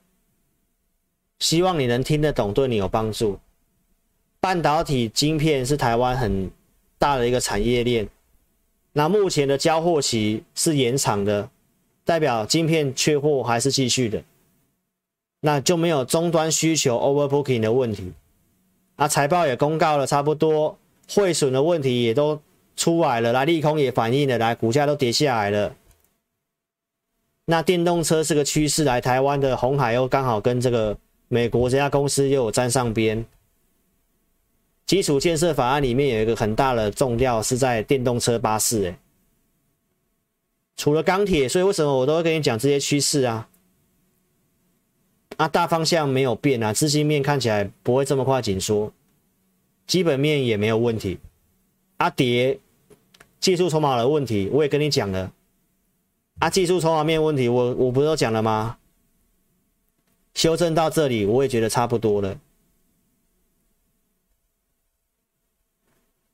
[1.40, 3.40] 希望你能听得懂，对你有帮助。
[4.40, 6.50] 半导体晶片是台湾很
[6.98, 8.10] 大的一个产业链，
[8.94, 11.50] 那目前的交货期是延长的，
[12.04, 14.24] 代表晶片缺货还是继续的，
[15.42, 18.14] 那就没有终端需求 overbooking 的问题。
[18.96, 20.76] 啊，财报也公告了，差不多
[21.14, 22.42] 汇损的问题也都
[22.78, 25.76] 出来了，来利空也反映了，来股价都跌下来了。
[27.46, 30.98] 那电动车是个趋势，来台湾的鸿海又刚好跟这个
[31.28, 33.26] 美国这家公司又有沾上边。
[34.86, 38.96] 基础建设法案里面有一个很大的重调是在电动车巴士，诶，
[40.78, 43.50] 除了钢铁，所以为什么我都会跟你讲这些趋势啊？
[45.36, 48.94] 啊，大方向没有变啊，资金面看起来不会这么快紧缩，
[49.86, 51.20] 基本面也没有问题。
[51.98, 52.60] 啊，跌，
[53.40, 55.32] 技术筹码的问题，我也跟你讲了。
[56.40, 58.78] 啊，技术筹码面问题，我我不是都讲了吗？
[60.34, 62.38] 修正到这里，我也觉得差不多了。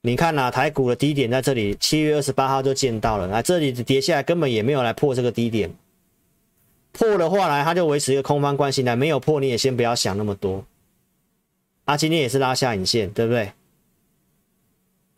[0.01, 5.73] 你看呐、台股的低点在这里，七月二十八号就见到了，啊，这里跌下来根本也没有来破这个低点。
[6.91, 10.65] 破的话来，它就维持一个空方关系来；没有破，你也先不要想那么多。
[11.85, 13.53] 啊，今天也是拉下影线，对不对？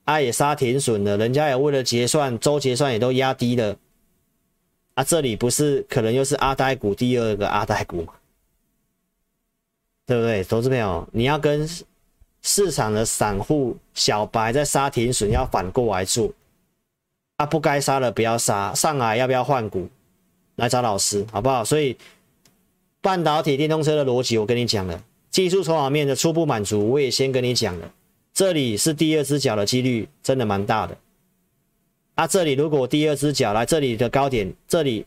[0.05, 3.75] 啊，也杀停损了，人家也为了结算，周结算也都压低了。
[4.93, 8.13] 啊，这里不是可能又是阿呆股第二个阿呆股吗？
[10.05, 10.43] 对不对？
[10.43, 11.67] 投资朋友，你要跟
[12.41, 16.31] 市场的散户小白在杀停损，要反过来做。
[17.37, 19.89] 啊，不该杀的不要杀，上来要不要换股？
[20.57, 21.65] 来找老师好不好？
[21.65, 21.97] 所以
[23.01, 27.91] 半导体电动车的逻辑我跟你讲了，技术筹码面的初步满足，我也先跟你讲了，
[28.35, 30.97] 这里是第二只脚的几率真的蛮大的。
[32.15, 35.05] 啊，这里如果第二只脚来这里的高点，这里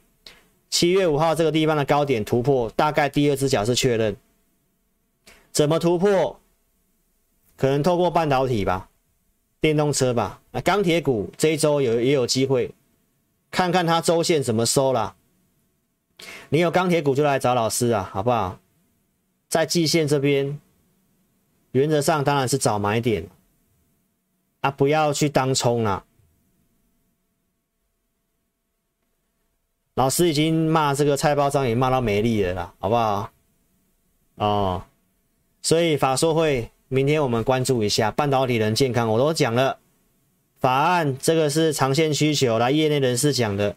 [0.70, 4.16] 七月五号这个地方的高点突破，大概第二只脚是确认。
[5.53, 6.41] 怎么突破？
[7.59, 8.89] 可能透过半导体吧，
[9.61, 10.41] 电动车吧。
[10.53, 12.70] 啊，钢铁股这一周有也有机会，
[13.51, 15.16] 看看它周线怎么收啦。
[16.49, 18.59] 你有钢铁股就来找老师啊，好不好？
[19.51, 20.59] 在季线这边，
[21.73, 23.29] 原则上当然是找买点
[24.61, 26.05] 啊，不要去当冲啦。
[29.95, 33.31] 老师已经骂这个菜包章也骂到没力了啦，好不好？
[34.37, 34.85] 哦，
[35.61, 39.79] 所以法说会明天我们关注一下半导体人健康，我都讲了，
[40.61, 43.77] 法案这个是长线需求，来业内人士讲的，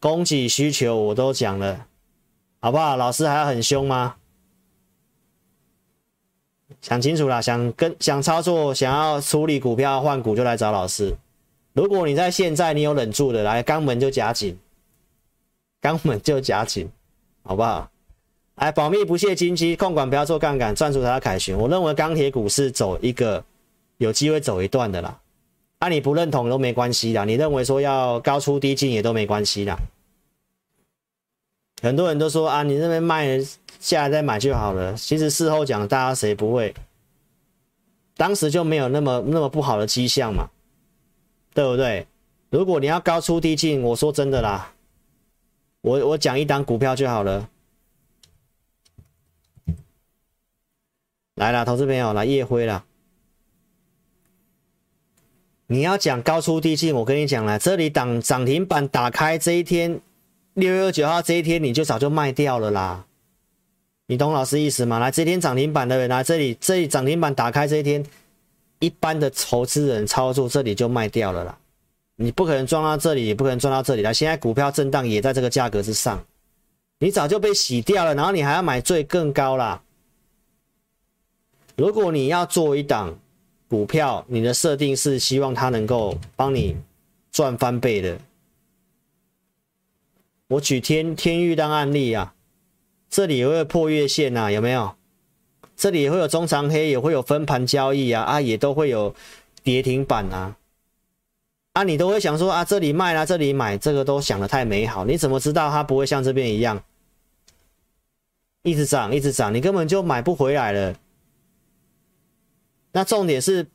[0.00, 1.86] 供给需求我都讲了。
[2.60, 2.96] 好不好？
[2.96, 4.16] 老师还很凶吗？
[6.84, 11.14] 想清楚了，想跟想操作，想要处理股票换股就来找老师。
[11.72, 14.54] 如果你在现在你有忍住的，来肛门就夹紧，
[15.80, 16.86] 肛门就夹紧，
[17.42, 17.90] 好不好？
[18.56, 21.56] 来保密不泄金鸡，控管不要做杠杆，赚出他的凯旋。
[21.58, 23.42] 我认为钢铁股是走一个
[23.96, 25.18] 有机会走一段的啦。
[25.78, 29.78] 啊，你不认同都没关系啦，你认为说要高出低进也都没关系啦。
[31.80, 33.38] 很多人都说啊，你这边卖
[33.84, 34.94] 下来再买就好了。
[34.94, 36.74] 其实事后讲，大家谁不会？
[38.16, 40.48] 当时就没有那么那么不好的迹象嘛，
[41.52, 42.06] 对不对？
[42.48, 44.72] 如果你要高出低进，我说真的啦，
[45.82, 47.50] 我我讲一档股票就好了。
[51.34, 52.86] 来啦，投资朋友来夜辉啦。
[55.66, 60.00] 你要讲高出低进，我跟你讲了，这里涨涨停板打开这一天。
[60.54, 63.04] 六月九号这一天你就早就卖掉了啦，
[64.06, 64.98] 你懂老师意思吗？
[64.98, 68.04] 来，这天涨停板的人来这里，这里涨停板打开这一天，
[68.78, 71.58] 一般的投资人操作这里就卖掉了啦。
[72.16, 74.12] 你不可能赚到这里，也不可能赚到这里来。
[74.12, 76.22] 现在股票震荡也在这个价格之上，
[76.98, 79.82] 你早就被洗掉了，然后你还要买最更高啦。
[81.76, 83.18] 如果你要做一档
[83.68, 86.76] 股票，你的设定是希望它能够帮你
[87.32, 88.18] 赚翻倍的。
[90.48, 92.33] 我举天天钰当案例啊，
[93.14, 94.92] 这里也会破月线啊，有没有？
[95.76, 99.14] 这里也会有中长黑，也会有分盘交易啊，啊，也都会有
[99.62, 100.56] 跌停板啊，
[101.74, 106.82] 啊，你都会想说啊，这里卖啦，这里买，这个都想得太美好，你怎么知道它不会像这边一样，
[108.64, 110.96] 一直涨，一直涨，你根本就买不回来了。
[112.90, 113.68] 那重点是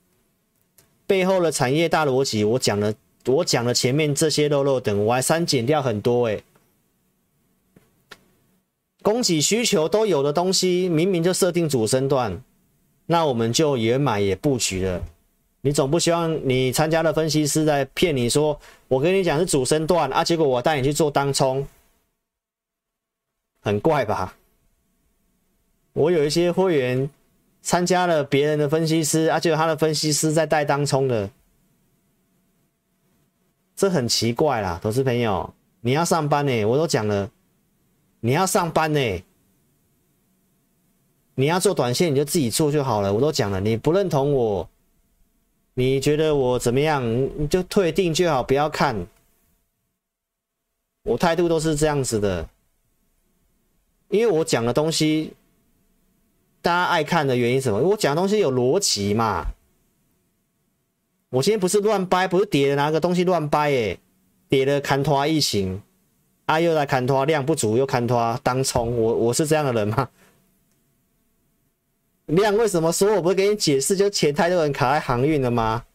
[1.08, 2.94] 背后的产业大逻辑，我讲了，
[3.26, 6.44] 我讲了前面这些肉肉等，我还删减掉很多诶、
[9.10, 12.44] 供给需求都有的东西，明明就设定主升段，
[13.08, 15.02] 那我们就也买也布局了。
[15.62, 21.68] 你总不希望你参加的分析师在骗你说，我跟你讲是主升段啊，结果我带你去做当冲，
[23.64, 24.36] 很怪吧？
[25.94, 27.10] 我有一些会员
[27.64, 31.32] 参加了别人的分析师，啊，且他的分析师在带当冲的，
[33.76, 35.52] 这很奇怪啦，投资朋友，
[35.82, 37.32] 你要上班呢，我都讲了。
[38.22, 39.24] 你要上班呢，
[41.36, 43.14] 你要做短线，你就自己做就好了。
[43.14, 44.70] 我都讲了，你不认同我，
[45.74, 47.04] 你觉得我怎么样，
[47.38, 49.08] 你就退订就好，不要看。
[51.04, 52.50] 我态度都是这样子的，
[54.10, 55.34] 因为我讲的东西，
[56.62, 57.80] 大家爱看的原因什么？
[57.80, 59.48] 我讲的东西有逻辑嘛。
[61.30, 64.00] 我今天不是乱掰，不是叠的拿个东西乱掰，诶，
[64.50, 65.82] 叠的看拖一行。
[66.50, 70.10] 啊，又来看它量不足，又看它当冲，我我是这样的人吗？
[72.26, 73.14] 量为什么说？
[73.14, 75.86] 我不是给你解释，就钱太多人卡在航运了吗？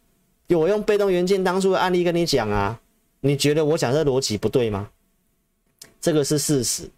[0.47, 2.81] 有我用被动元件当初的案例跟你讲啊，
[3.19, 4.91] 你觉得我讲这逻辑不对吗？
[6.01, 6.89] 这个是事实，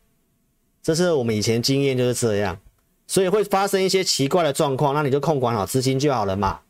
[0.82, 2.60] 这是我们以前经验就是这样，
[3.06, 6.60] 所以会发生一些奇怪的状况，那你就控管好资金就好了嘛。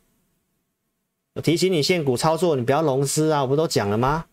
[1.34, 4.26] 我提醒你现股操作，你不要融资啊，我不都讲了吗？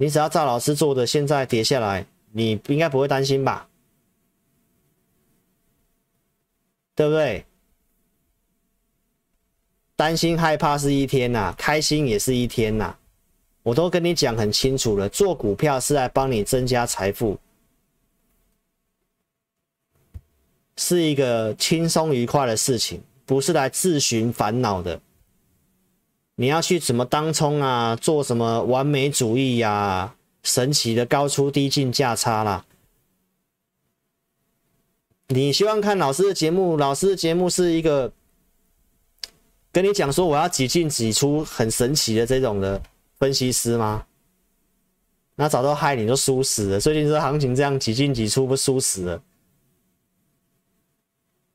[0.00, 3.68] 你只要照老师做的，现在跌下来，你应该不会担心吧？
[6.94, 7.44] 对不对？
[9.96, 12.96] 担心害怕是一天呐，开心也是一天呐。
[13.62, 17.38] 我都跟你讲很清楚了，做股票是来帮你增加财富，
[20.76, 24.98] 是一个轻松愉快的事情，不是来自寻烦恼的。
[26.40, 27.94] 你要去怎么当冲啊？
[27.96, 32.64] 做什么完美主义呀、神奇的高出低进价差啦！
[35.26, 38.10] 你希望看老师的节目，老师的节目是一个
[39.70, 42.80] 跟你讲说我要几进几出很神奇的这种的
[43.18, 44.06] 分析师吗？
[45.34, 46.80] 那早都害你都输死了。
[46.80, 49.22] 最近这行情这样几进几出，不输死了？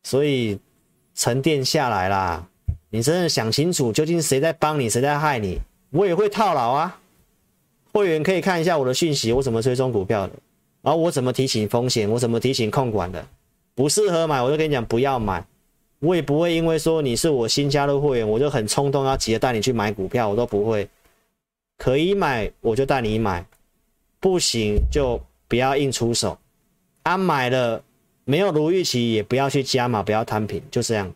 [0.04, 0.60] 所以
[1.16, 2.48] 沉淀下来啦，
[2.96, 5.60] 你真的想清楚，究竟谁在帮你，谁在害你？
[5.90, 6.98] 我也会套牢啊。
[7.92, 10.34] 会员可以看一下我的讯息，我怎么追踪股票的，
[10.82, 13.28] 然后我怎么提醒风险，我怎么提醒控管的。
[13.74, 15.46] 不适合买，我就跟你讲不要买。
[16.00, 20.88] 我也不会因为说你是我新加入会员，我就很冲动要急着带你去买股票，我都不会。
[21.78, 23.46] 可以买我就带你买，
[24.22, 26.38] 不行就不要硬出手。
[27.04, 27.84] 啊，买了
[28.24, 31.14] 没有如预期，也不要去加码，不要摊平，就这样。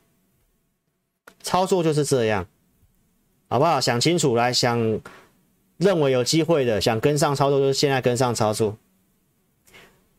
[1.41, 2.45] 操作就是这样，
[3.47, 3.79] 好不好？
[3.79, 4.99] 想清楚来，想
[5.77, 8.77] 认为有机会的，想跟上操作，就是现在跟上操作。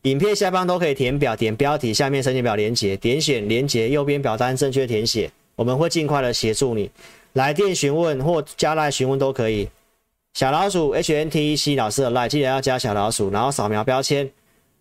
[0.03, 6.89] 影片下方都可以填表，点标题，下面申请表连接，点选连接，右边表单正确填写，我们会尽快的协助你。
[7.33, 9.69] 来电询问或加赖询问都可以。
[10.33, 14.31] 小老鼠 HNTEC 老师的赖，记得要加小老鼠，然后扫描标签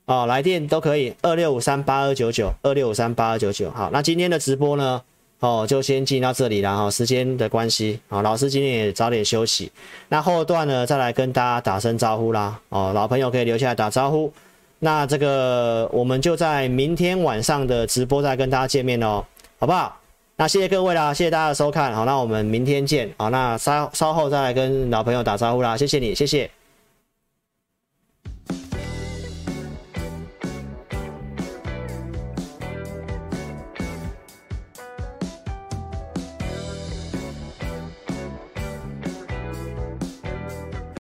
[0.07, 0.25] 哦。
[0.25, 3.71] 来电都可以，二六五三八二九九，二六五三八二九九。
[3.73, 5.03] 好，那今天的直播呢？
[5.41, 9.73] 哦，就先进到这里了哈，时间的关系，好，老师今天也早点休息。
[10.09, 12.61] 那后段呢，再来跟大家打声招呼啦。
[12.69, 14.31] 哦，老朋友可以留下来打招呼。
[14.79, 19.25] 那这个我们就在明天晚上的直播再跟大家见面哦，
[19.59, 19.97] 好不好？
[20.37, 26.51] 那谢谢各位啦，谢谢大家的收看，好，那我们明天见，好，那稍稍后再来跟老朋友打招呼啦，谢谢你，谢谢。